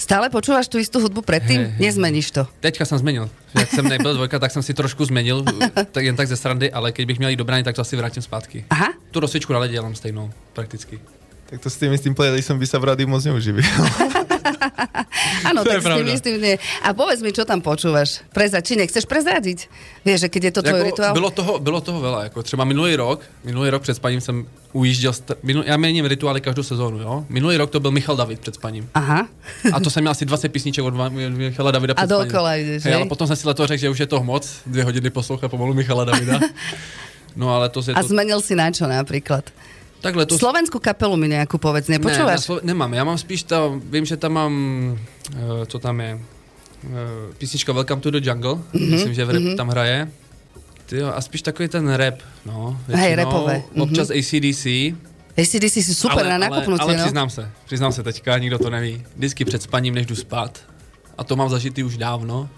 Stále 0.01 0.33
počúvaš 0.33 0.65
tú 0.65 0.81
istú 0.81 0.97
hudbu 0.97 1.21
predtým? 1.21 1.77
Hej. 1.77 1.93
Nezmeníš 1.93 2.33
to. 2.33 2.49
Teďka 2.65 2.89
jsem 2.89 2.99
změnil. 2.99 3.29
Jak 3.59 3.69
jsem 3.71 3.85
nebyl 3.85 4.15
dvojka, 4.15 4.39
tak 4.39 4.51
jsem 4.51 4.63
si 4.63 4.75
trošku 4.75 5.05
změnil, 5.05 5.45
tak 5.93 6.05
jen 6.05 6.17
tak 6.17 6.29
ze 6.29 6.37
srandy, 6.37 6.73
ale 6.73 6.93
keď 6.93 7.07
bych 7.07 7.19
měl 7.19 7.31
jít 7.31 7.37
do 7.37 7.45
brány, 7.45 7.63
tak 7.63 7.77
to 7.77 7.83
asi 7.85 7.97
vrátím 7.97 8.23
zpátky. 8.23 8.65
Aha. 8.71 8.89
Tu 9.11 9.21
rozcvičku 9.21 9.53
na 9.53 9.59
ledě 9.59 9.73
dělám 9.73 9.95
stejnou, 9.95 10.31
prakticky. 10.53 11.01
Tak 11.47 11.61
to 11.61 11.71
s 11.71 11.77
tým 11.77 11.93
istým 11.93 12.15
playlistom 12.15 12.59
by 12.59 12.67
sa 12.67 12.79
v 12.79 12.95
rádiu 12.95 13.11
moc 13.11 13.27
neuživil. 13.27 13.67
Áno, 15.49 15.61
To 15.63 15.69
tak 15.71 15.77
je 15.77 15.81
s 15.81 15.85
tým 15.85 15.91
pravda. 15.91 16.13
istým 16.13 16.37
nie. 16.41 16.55
A 16.83 16.93
povedz 16.93 17.21
mi, 17.23 17.31
čo 17.31 17.45
tam 17.45 17.61
počúvaš. 17.61 18.21
Prezrať, 18.33 18.63
či 18.65 18.75
nechceš 18.77 19.05
prezradiť? 19.05 19.67
Vieš, 20.05 20.21
že 20.25 20.29
keď 20.29 20.43
je 20.45 20.53
to 20.53 20.63
tvoj 20.63 20.81
Jako, 20.81 20.89
rituál? 20.91 21.13
bylo, 21.13 21.31
toho, 21.31 21.53
bylo 21.59 21.81
toho 21.81 21.99
veľa, 22.01 22.21
jako 22.23 22.43
třeba 22.43 22.65
minulý 22.65 22.97
rok, 22.97 23.21
minulý 23.45 23.71
rok 23.71 23.83
před 23.83 23.95
spaním 23.95 24.21
jsem 24.21 24.47
ujížděl, 24.73 25.13
st- 25.13 25.37
minul, 25.43 25.65
já 25.67 25.77
měním 25.77 26.07
rituály 26.07 26.41
každou 26.41 26.63
sezónu, 26.63 26.99
jo? 26.99 27.25
Minulý 27.29 27.57
rok 27.57 27.71
to 27.71 27.81
byl 27.81 27.91
Michal 27.91 28.17
David 28.17 28.41
před 28.41 28.55
spaním. 28.55 28.89
Aha. 28.95 29.29
A 29.73 29.81
to 29.81 29.91
jsem 29.91 30.03
měl 30.03 30.11
asi 30.11 30.27
20 30.27 30.49
písniček 30.49 30.85
od 30.85 30.95
Michala 31.29 31.71
Davida 31.71 31.93
A 31.93 31.95
před 31.97 32.07
spaním. 32.07 32.29
dookola 32.33 32.55
ideš, 32.57 32.85
hej? 32.85 32.95
ale 32.95 33.05
potom 33.07 33.27
jsem 33.27 33.37
si 33.37 33.47
leto 33.49 33.67
řekl, 33.67 33.81
že 33.81 33.91
už 33.91 33.99
je 34.01 34.07
toho 34.07 34.25
moc, 34.25 34.51
dvě 34.67 34.85
hodiny 34.85 35.11
poslouchat 35.11 35.49
pomalu 35.49 35.75
Michala 35.75 36.05
Davida. 36.05 36.41
No 37.37 37.55
ale 37.55 37.69
to 37.69 37.79
je 37.87 37.95
A 37.95 38.03
to... 38.03 38.09
zmenil 38.11 38.43
si 38.43 38.59
na 38.59 38.75
čo 38.75 38.91
napríklad? 38.91 39.47
Takhle 40.01 40.27
to... 40.27 40.39
Slovenskú 40.39 40.81
kapelu 40.81 41.17
mi 41.17 41.29
nejakú 41.29 41.61
povedz, 41.61 41.89
Ne, 41.89 42.01
nepočúvaš? 42.01 42.41
Slo- 42.49 42.61
nemám, 42.65 42.95
já 42.95 43.05
mám 43.05 43.19
spíš 43.19 43.43
tam, 43.43 43.81
vím, 43.85 44.05
že 44.05 44.17
tam 44.17 44.33
mám, 44.33 44.53
uh, 45.33 45.65
co 45.67 45.79
tam 45.79 46.01
je, 46.01 46.15
uh, 46.15 46.91
písnička 47.39 47.73
Welcome 47.73 48.01
to 48.01 48.11
the 48.11 48.21
Jungle, 48.25 48.55
Mhm, 48.55 48.65
mm-hmm, 48.75 48.91
myslím, 48.91 49.15
že 49.15 49.25
v 49.25 49.31
rap 49.31 49.57
tam 49.57 49.69
hraje. 49.69 50.09
Tyjo, 50.87 51.13
a 51.15 51.21
spíš 51.21 51.43
takový 51.43 51.69
ten 51.69 51.89
rap, 51.89 52.15
no. 52.47 52.81
Hej, 52.89 53.15
rapové, 53.15 53.63
mhm. 53.73 53.83
Občas 53.83 54.11
ACDC. 54.11 54.67
ACDC 55.39 55.75
si 55.85 55.95
super 55.95 56.27
ale, 56.27 56.29
na 56.29 56.39
nakopnutie, 56.39 56.83
ale, 56.83 56.93
ale 56.93 56.97
no. 56.97 57.05
přiznám 57.05 57.31
se, 57.31 57.51
přiznám 57.65 57.93
se 57.93 58.03
teďka, 58.03 58.39
nikdo 58.39 58.59
to 58.59 58.71
neví. 58.71 59.03
Vždycky 59.17 59.45
před 59.45 59.63
spaním, 59.63 59.95
než 59.95 60.07
jdu 60.07 60.17
spát, 60.17 60.59
a 61.19 61.25
to 61.25 61.37
mám 61.37 61.49
zažitý 61.49 61.85
už 61.85 61.97
dávno, 61.97 62.49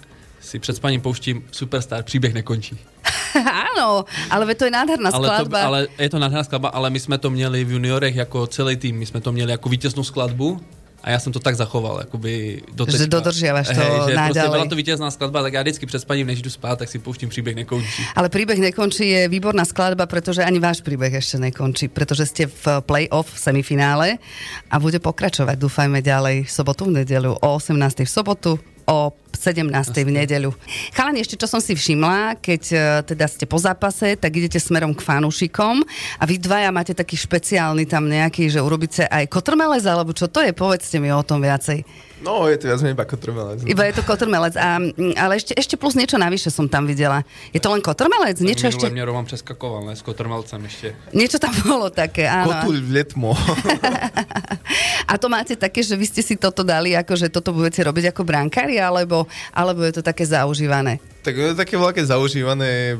si 0.40 0.58
před 0.58 0.76
spaním 0.76 1.00
pouštím 1.00 1.44
Superstar, 1.50 2.02
příběh 2.02 2.34
nekončí. 2.34 2.78
Áno, 3.68 4.04
ale 4.30 4.54
to 4.54 4.64
je 4.64 4.72
nádherná 4.72 5.10
Ale, 5.12 5.28
to, 5.28 5.56
ale 5.56 5.78
je 5.98 6.10
to 6.10 6.18
nádherná 6.18 6.44
skladba, 6.44 6.68
ale 6.68 6.90
my 6.90 7.00
jsme 7.00 7.18
to 7.18 7.30
měli 7.30 7.64
v 7.64 7.70
juniorech 7.70 8.16
jako 8.16 8.46
celý 8.46 8.76
tým, 8.76 8.98
my 8.98 9.06
jsme 9.06 9.20
to 9.20 9.32
měli 9.32 9.50
jako 9.50 9.68
vítěznou 9.68 10.04
skladbu 10.04 10.60
a 11.02 11.10
já 11.10 11.18
jsem 11.18 11.32
to 11.32 11.40
tak 11.40 11.56
zachoval, 11.56 11.98
jakoby 11.98 12.62
do 12.72 12.86
Že 12.86 13.06
dodržiavaš 13.06 13.66
to 13.68 13.74
Hej, 13.74 14.00
že 14.08 14.14
prostě 14.14 14.48
byla 14.48 14.66
to 14.66 14.76
vítězná 14.76 15.10
skladba, 15.10 15.42
tak 15.42 15.52
já 15.52 15.62
vždycky 15.62 15.86
před 15.86 15.98
spaním, 15.98 16.26
než 16.26 16.42
jdu 16.42 16.50
spát, 16.50 16.78
tak 16.78 16.88
si 16.88 16.98
pouštím 16.98 17.28
příběh 17.28 17.56
nekončí. 17.56 18.02
Ale 18.14 18.28
príbeh 18.28 18.58
nekončí 18.58 19.08
je 19.08 19.28
výborná 19.28 19.64
skladba, 19.64 20.06
pretože 20.06 20.44
ani 20.44 20.62
váš 20.62 20.80
príbeh 20.80 21.10
ešte 21.14 21.42
nekončí, 21.42 21.90
pretože 21.90 22.26
ste 22.30 22.46
v 22.46 22.86
play-off 22.86 23.34
v 23.34 23.38
semifinále 23.38 24.22
a 24.70 24.78
bude 24.78 25.02
pokračovať, 25.02 25.58
dúfajme 25.58 25.98
ďalej, 25.98 26.46
v 26.46 26.50
sobotu, 26.50 26.86
v 26.86 27.02
nedeľu, 27.02 27.34
o 27.34 27.48
18. 27.58 28.06
v 28.06 28.10
sobotu, 28.10 28.52
o 28.86 29.10
17. 29.36 29.68
v 30.04 30.10
nedeľu. 30.10 30.50
Chalani, 30.92 31.24
ešte 31.24 31.38
čo 31.38 31.46
som 31.48 31.60
si 31.60 31.72
všimla, 31.76 32.40
keď 32.40 32.62
e, 32.72 32.76
teda 33.14 33.26
ste 33.28 33.44
po 33.48 33.56
zápase, 33.56 34.16
tak 34.16 34.32
idete 34.36 34.60
smerom 34.60 34.92
k 34.92 35.04
fanúšikom 35.04 35.82
a 36.18 36.24
vy 36.24 36.36
dvaja 36.38 36.70
máte 36.74 36.92
taký 36.92 37.16
špeciálny 37.16 37.88
tam 37.88 38.08
nejaký, 38.08 38.48
že 38.48 38.60
urobíte 38.60 39.08
aj 39.08 39.28
kotrmelec, 39.28 39.84
alebo 39.86 40.12
čo 40.12 40.28
to 40.28 40.44
je? 40.44 40.52
Povedzte 40.52 41.00
mi 41.00 41.08
o 41.12 41.22
tom 41.22 41.40
viacej. 41.40 41.84
No, 42.22 42.46
je 42.46 42.54
to 42.54 42.70
viac 42.70 42.78
menej 42.86 42.94
iba 42.94 43.02
kotrmelec. 43.02 43.58
no. 43.62 43.66
Iba 43.66 43.82
je 43.90 43.94
to 43.98 44.02
kotrmelec. 44.06 44.54
A, 44.54 44.78
mm, 44.78 45.18
ale 45.18 45.42
ešte, 45.42 45.58
ešte 45.58 45.74
plus 45.74 45.98
niečo 45.98 46.14
navyše 46.22 46.54
som 46.54 46.70
tam 46.70 46.86
videla. 46.86 47.26
Je 47.50 47.58
to 47.58 47.66
len 47.74 47.82
kotrmelec? 47.82 48.38
Niečo 48.38 48.70
ešte? 48.70 48.86
mě 48.90 49.04
Roman 49.04 49.26
přeskakoval, 49.26 49.84
ne, 49.84 49.96
s 49.96 50.02
kotrmelcem 50.02 50.64
ještě. 50.64 50.94
Niečo 51.12 51.42
tam 51.42 51.50
bolo 51.66 51.90
také, 51.90 52.30
áno. 52.30 52.54
Kotuľ 52.54 52.78
v 52.78 52.90
letmo. 52.94 53.34
A 55.10 55.18
to 55.18 55.26
máte 55.26 55.58
také, 55.58 55.82
že 55.82 55.98
vy 55.98 56.06
ste 56.06 56.22
si 56.22 56.38
toto 56.38 56.62
dali, 56.62 56.94
ako 56.94 57.12
že 57.18 57.28
toto 57.28 57.50
budete 57.50 57.82
robiť 57.82 58.14
ako 58.14 58.22
brankári, 58.22 58.78
alebo, 58.78 59.21
alebo 59.54 59.82
je 59.82 59.92
to 59.98 60.02
také 60.02 60.26
zaužívané? 60.26 60.98
tak 61.22 61.38
je 61.38 61.54
to 61.54 61.56
také 61.58 61.78
veľké 61.78 62.02
zaužívané 62.02 62.98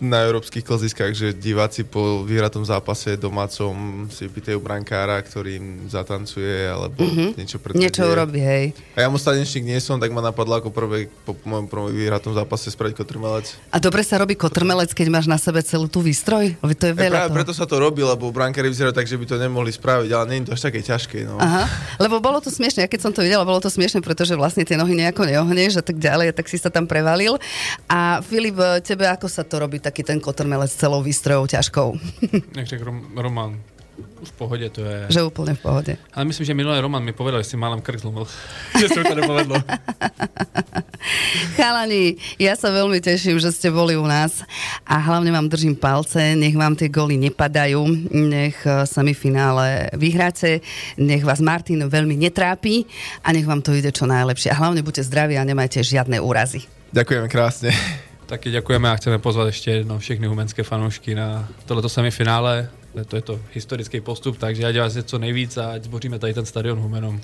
na 0.00 0.24
európskych 0.24 0.64
kloziskách, 0.64 1.12
že 1.12 1.36
diváci 1.36 1.84
po 1.84 2.24
vyhratom 2.24 2.64
zápase 2.64 3.20
domácom 3.20 4.08
si 4.08 4.26
pýtajú 4.26 4.56
brankára, 4.60 5.20
ktorý 5.20 5.60
im 5.60 5.66
zatancuje 5.86 6.68
alebo 6.68 7.04
mm-hmm. 7.04 7.30
niečo 7.36 7.60
predvedie. 7.60 7.84
Niečo 7.86 8.08
urobí, 8.08 8.40
hej. 8.40 8.72
A 8.96 9.04
ja 9.04 9.08
mu 9.12 9.20
stanečník 9.20 9.68
nie 9.68 9.78
som, 9.78 10.00
tak 10.00 10.08
ma 10.10 10.24
napadlo 10.24 10.56
ako 10.56 10.72
prvé 10.72 11.12
po 11.24 11.36
mojom 11.44 11.68
prvom 11.68 11.88
vyhratom 11.92 12.32
zápase 12.32 12.72
spraviť 12.72 12.96
kotrmelec. 12.96 13.52
A 13.70 13.76
dobre 13.76 14.00
sa 14.00 14.16
robí 14.16 14.34
kotrmelec, 14.34 14.92
keď 14.96 15.06
máš 15.12 15.28
na 15.28 15.36
sebe 15.36 15.60
celú 15.60 15.86
tú 15.86 16.00
výstroj? 16.00 16.56
Lebo 16.60 16.72
to 16.72 16.88
je 16.88 16.94
Ja 16.96 17.00
veľa 17.04 17.16
práve 17.20 17.28
toho. 17.28 17.36
preto 17.36 17.52
sa 17.52 17.66
to 17.68 17.76
robí, 17.76 18.00
lebo 18.00 18.32
brankári 18.32 18.72
vyzerajú 18.72 18.96
tak, 18.96 19.04
že 19.04 19.20
by 19.20 19.24
to 19.28 19.36
nemohli 19.36 19.68
spraviť, 19.68 20.10
ale 20.16 20.24
nie 20.32 20.36
je 20.40 20.46
to 20.48 20.54
až 20.56 20.62
také 20.72 20.80
ťažké. 20.80 21.18
No. 21.28 21.36
Aha, 21.36 21.68
lebo 22.00 22.24
bolo 22.24 22.40
to 22.40 22.48
smiešne, 22.48 22.84
ja 22.84 22.88
keď 22.88 23.00
som 23.04 23.12
to 23.12 23.20
videla, 23.20 23.44
bolo 23.44 23.60
to 23.60 23.68
smiešne, 23.68 24.00
pretože 24.00 24.32
vlastne 24.32 24.64
tie 24.64 24.80
nohy 24.80 24.96
nejako 24.96 25.28
neohneš 25.28 25.80
a 25.80 25.84
tak 25.84 26.00
ďalej, 26.00 26.32
tak 26.32 26.48
si 26.48 26.56
sa 26.56 26.72
tam 26.72 26.88
prevalil. 26.88 27.36
A 27.90 28.24
Filip, 28.24 28.56
tebe 28.86 29.04
ako 29.04 29.28
sa 29.28 29.44
to 29.44 29.60
robí 29.60 29.82
taký 29.90 30.06
ten 30.06 30.22
kotrmelec 30.22 30.70
celou 30.70 31.02
výstrojou 31.02 31.50
ťažkou? 31.50 31.98
Jak 32.56 32.66
řekl 32.66 32.84
Rom, 32.84 32.98
Roman, 33.18 33.58
v 34.24 34.32
pohodě 34.32 34.70
to 34.70 34.80
je. 34.84 35.06
že 35.08 35.20
úplne 35.22 35.56
v 35.56 35.60
pohode. 35.60 35.92
Ale 36.14 36.24
myslím, 36.24 36.46
že 36.46 36.54
minulý 36.54 36.80
Roman 36.80 37.04
mi 37.04 37.12
povedal, 37.12 37.42
že 37.42 37.52
si 37.52 37.56
málem 37.56 37.80
krk 37.80 38.00
zlomil. 38.00 38.24
že 38.80 38.88
se 38.88 39.00
mi 39.00 39.04
to 39.04 39.14
nepovedlo. 39.14 39.56
Chalani, 41.56 42.16
ja 42.36 42.52
sa 42.56 42.68
veľmi 42.68 43.00
teším, 43.00 43.40
že 43.40 43.48
ste 43.52 43.72
boli 43.72 43.96
u 43.96 44.04
nás 44.04 44.44
a 44.84 45.00
hlavne 45.00 45.32
vám 45.32 45.48
držím 45.48 45.76
palce, 45.76 46.36
nech 46.36 46.52
vám 46.52 46.76
tie 46.76 46.92
goly 46.92 47.16
nepadajú, 47.16 47.80
nech 48.12 48.60
eh, 48.64 48.84
semifinále 48.84 49.88
vyhráte, 49.96 50.60
nech 51.00 51.24
vás 51.24 51.40
Martin 51.40 51.88
veľmi 51.88 52.16
netrápi 52.20 52.84
a 53.24 53.32
nech 53.32 53.48
vám 53.48 53.64
to 53.64 53.72
ide 53.72 53.88
čo 53.92 54.04
najlepšie. 54.04 54.52
A 54.52 54.60
hlavne 54.60 54.84
buďte 54.84 55.08
zdraví 55.08 55.40
a 55.40 55.44
nemajte 55.48 55.80
žiadne 55.80 56.20
úrazy. 56.20 56.68
Ďakujeme 56.92 57.28
krásne. 57.32 57.72
Taky 58.30 58.50
děkujeme 58.50 58.90
a 58.90 58.96
chceme 58.96 59.18
pozvat 59.18 59.46
ještě 59.46 59.70
jednou 59.70 59.98
všechny 59.98 60.26
humenské 60.26 60.62
fanoušky 60.62 61.14
na 61.14 61.48
tohleto 61.66 61.88
semifinále. 61.88 62.70
To 63.06 63.16
je 63.16 63.22
to 63.22 63.40
historický 63.54 64.00
postup, 64.00 64.38
takže 64.38 64.66
ať 64.66 64.76
vás 64.78 64.94
je 64.94 65.02
co 65.02 65.18
nejvíc 65.18 65.56
a 65.56 65.74
ať 65.74 65.84
zboříme 65.84 66.18
tady 66.18 66.34
ten 66.34 66.46
stadion 66.46 66.78
Humenom. 66.78 67.20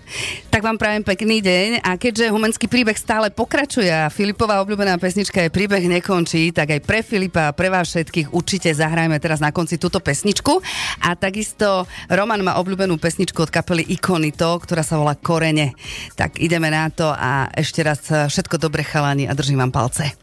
Tak 0.51 0.63
vám 0.63 0.79
prajem 0.79 1.03
pekný 1.07 1.43
deň 1.43 1.83
a 1.83 1.95
keďže 1.95 2.31
humenský 2.31 2.67
príbeh 2.67 2.99
stále 2.99 3.31
pokračuje 3.31 3.91
a 3.91 4.11
Filipová 4.11 4.63
obľúbená 4.63 4.99
pesnička 4.99 5.43
je 5.43 5.51
príbeh 5.51 5.87
nekončí, 5.87 6.51
tak 6.51 6.71
aj 6.75 6.81
pre 6.83 7.03
Filipa 7.07 7.51
a 7.51 7.55
pre 7.55 7.71
vás 7.71 7.87
všetkých 7.91 8.35
určite 8.35 8.75
zahrajme 8.75 9.19
teraz 9.23 9.39
na 9.39 9.55
konci 9.55 9.79
túto 9.79 10.03
pesničku. 10.03 10.59
A 11.07 11.15
takisto 11.15 11.87
Roman 12.11 12.43
má 12.43 12.59
obľúbenú 12.59 12.99
pesničku 12.99 13.47
od 13.47 13.51
kapely 13.55 13.87
Ikonito, 13.95 14.59
ktorá 14.59 14.83
sa 14.83 14.99
volá 14.99 15.15
Korene. 15.15 15.71
Tak 16.19 16.43
ideme 16.43 16.67
na 16.71 16.91
to 16.91 17.11
a 17.11 17.51
ešte 17.55 17.83
raz 17.87 18.07
všetko 18.07 18.59
dobre 18.59 18.83
chalani 18.83 19.31
a 19.31 19.35
držím 19.35 19.63
vám 19.63 19.71
palce. 19.71 20.15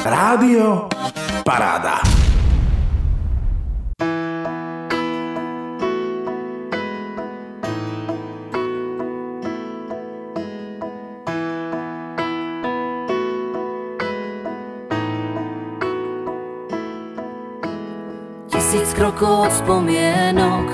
Rádio 0.00 0.88
Paráda. 1.44 2.00
Tisíc 18.48 18.96
krokov 18.96 19.46
od 19.46 19.52
spomienok 19.52 20.68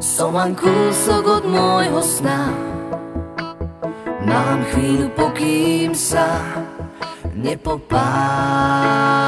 Som 0.00 0.40
len 0.40 0.56
kúsok 0.56 1.20
od 1.20 1.44
môjho 1.44 2.00
sna 2.00 2.48
Mám 4.24 4.64
chvíľu, 4.72 5.12
pokým 5.12 5.92
sa 5.92 6.57
nepopálim 7.42 9.27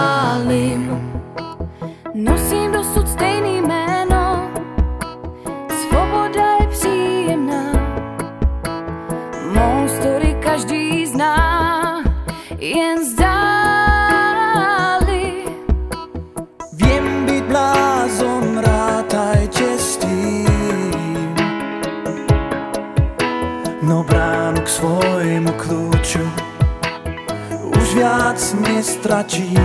nestračím 29.10 29.58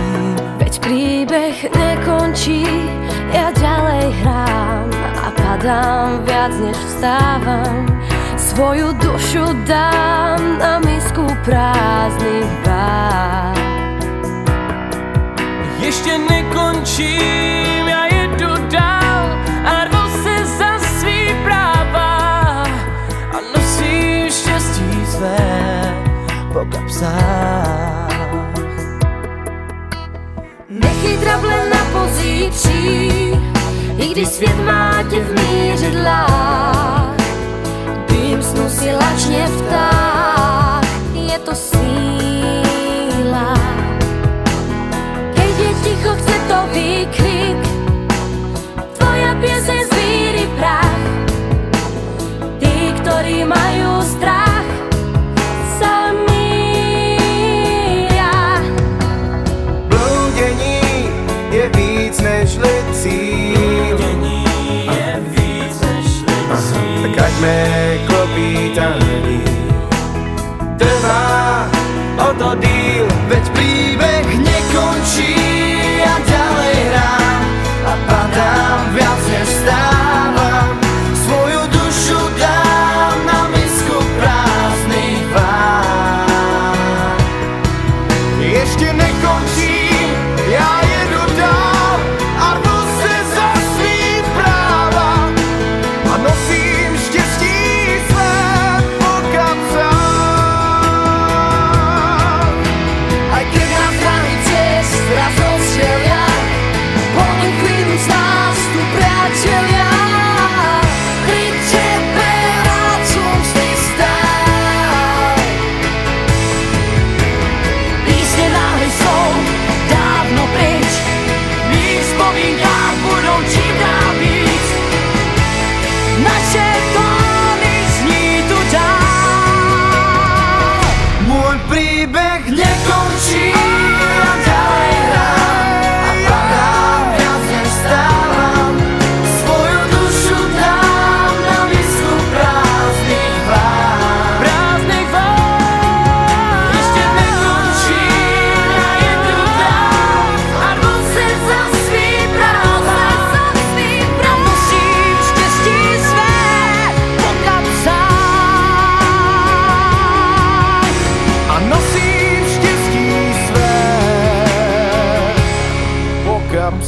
Veď 0.58 0.74
príbeh 0.82 1.56
nekončí, 1.70 2.66
ja 3.30 3.54
ďalej 3.54 4.06
hrám 4.26 4.88
a 5.22 5.26
padám 5.30 6.26
viac 6.26 6.54
než 6.58 6.74
vstávam. 6.74 7.86
Svoju 8.34 8.90
dušu 8.98 9.46
dám 9.68 10.40
na 10.58 10.82
misku 10.82 11.22
prázdnych 11.46 12.50
vár. 12.66 13.54
Ešte 15.78 16.18
nekončím, 16.18 17.86
ja 17.86 18.10
jedu 18.10 18.50
dál 18.66 19.26
a 19.62 19.86
rvu 19.86 20.04
se 20.26 20.34
za 20.58 20.72
svý 20.98 21.30
práva 21.46 22.66
a 23.30 23.38
nosím 23.54 24.26
šťastí 24.26 24.90
své 25.06 25.38
po 26.50 26.66
kapsách. 26.66 27.65
Pozítří, 32.46 33.10
i 33.98 34.08
když 34.12 34.28
svět 34.28 34.56
má 34.64 35.02
tě 35.10 35.20
v 35.20 35.34
mířidlách. 35.34 37.16
Dým 38.08 38.42
snu 38.42 38.68
si 38.68 38.92
lačně 38.92 39.46
vták, 39.46 40.86
je 41.14 41.38
to 41.38 41.54
síla. 41.54 43.54
Keď 45.34 45.58
je 45.58 45.74
ticho, 45.84 46.14
chce 46.14 46.38
to 46.48 46.56
výkrik, 46.74 47.55
Tak 67.46 67.52
aďme 67.52 67.98
klopítaní 68.06 69.44
Trvá 70.78 71.70
o 72.18 72.34
to 72.34 72.54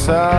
kapsách. 0.09 0.38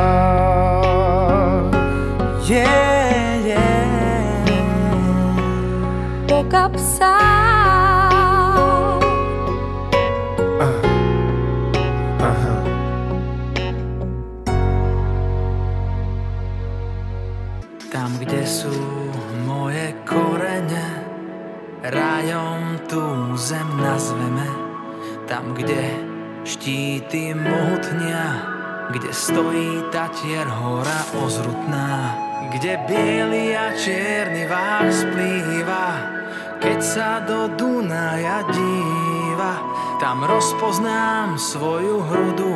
Rozpoznám 40.29 41.37
svoju 41.41 42.05
hrudu, 42.05 42.53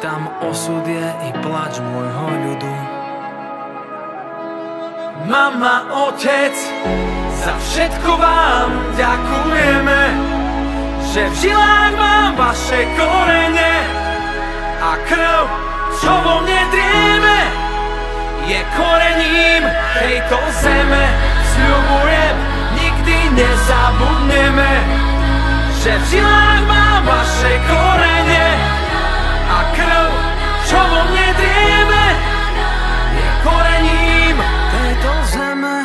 tam 0.00 0.28
osud 0.40 0.88
je 0.88 1.08
i 1.28 1.30
plač 1.44 1.76
môjho 1.84 2.26
ľudu. 2.48 2.74
Mama, 5.28 6.08
otec, 6.08 6.56
za 7.44 7.54
všetko 7.60 8.10
vám 8.16 8.70
ďakujeme, 8.96 10.00
že 11.12 11.22
v 11.28 11.34
žilách 11.44 11.94
mám 12.00 12.40
vaše 12.40 12.88
korene 12.96 13.74
a 14.80 14.96
krv, 15.06 15.44
čo 16.00 16.12
vo 16.24 16.40
mne 16.40 16.62
drieme, 16.72 17.38
je 18.48 18.60
korením 18.74 19.62
tejto 20.00 20.40
zeme. 20.64 21.04
Sľubujem, 21.52 22.36
nikdy 22.80 23.16
nezabudneme, 23.38 25.01
že 25.82 25.98
v 25.98 26.04
žilách 26.14 26.62
mám 26.70 27.02
vaše 27.02 27.58
korene 27.66 28.48
a 29.50 29.58
krv, 29.74 30.10
čo 30.70 30.78
vo 30.78 31.00
mne 31.10 31.28
drieme, 31.34 32.04
je 33.18 33.28
korením 33.42 34.36
tejto 34.70 35.12
zeme. 35.34 35.78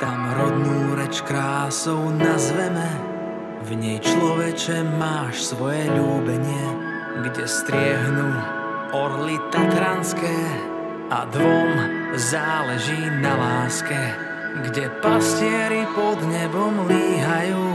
Tam 0.00 0.18
rodnú 0.32 0.96
reč 0.96 1.20
krásou 1.20 2.08
nazveme, 2.08 2.88
v 3.68 3.70
nej 3.76 3.98
človeče 4.00 4.80
máš 4.96 5.52
svoje 5.52 5.92
ľúbenie, 5.92 6.66
kde 7.20 7.44
striehnú 7.44 8.32
orly 8.96 9.36
tatranské 9.52 10.40
a 11.12 11.28
dvom 11.28 11.72
záleží 12.16 13.12
na 13.20 13.36
láske. 13.36 14.29
Kde 14.58 14.90
pastieri 14.98 15.86
pod 15.94 16.18
nebom 16.26 16.90
líhajú, 16.90 17.66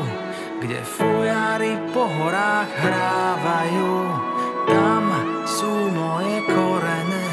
kde 0.59 0.79
fujári 0.83 1.79
po 1.95 2.03
horách 2.03 2.67
hrávajú. 2.67 3.93
Tam 4.67 5.03
sú 5.47 5.71
moje 5.95 6.43
korene, 6.51 7.27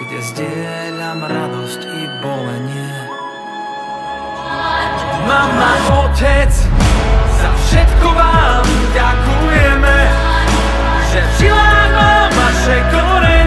kde 0.00 0.18
zdieľam 0.32 1.20
radosť 1.28 1.80
i 1.84 2.02
bolenie. 2.24 2.92
Mama, 5.28 5.72
otec, 6.08 6.52
za 7.36 7.50
všetko 7.68 8.08
vám 8.16 8.64
ďakujeme, 8.96 9.96
že 11.12 11.20
v 11.20 11.30
žilách 11.36 11.90
mám 11.92 12.30
vaše 12.32 12.78
korene 12.88 13.39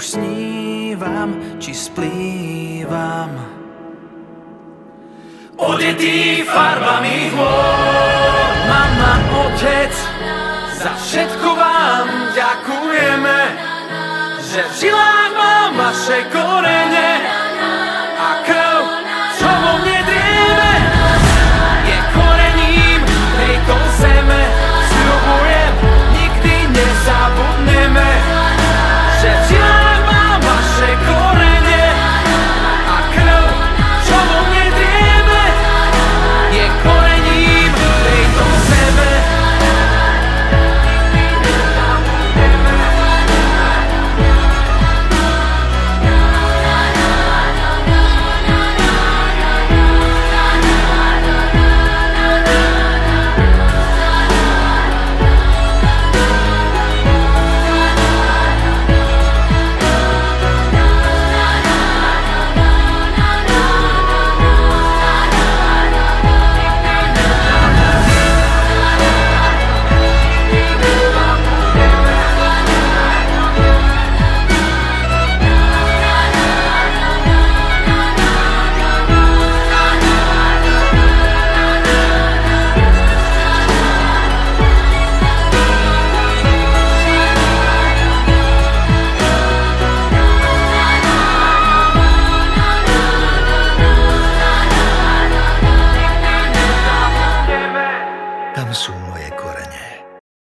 Už 0.00 0.16
snívam, 0.16 1.60
či 1.60 1.76
splývam. 1.76 3.36
Odetý 5.60 6.40
farbami 6.48 7.28
hôr, 7.36 8.48
mama, 8.64 9.20
otec, 9.44 9.92
za 10.80 10.96
všetko 11.04 11.48
vám 11.52 12.08
ďakujeme, 12.32 13.38
že 14.40 14.60
v 14.64 14.72
žilách 14.80 15.19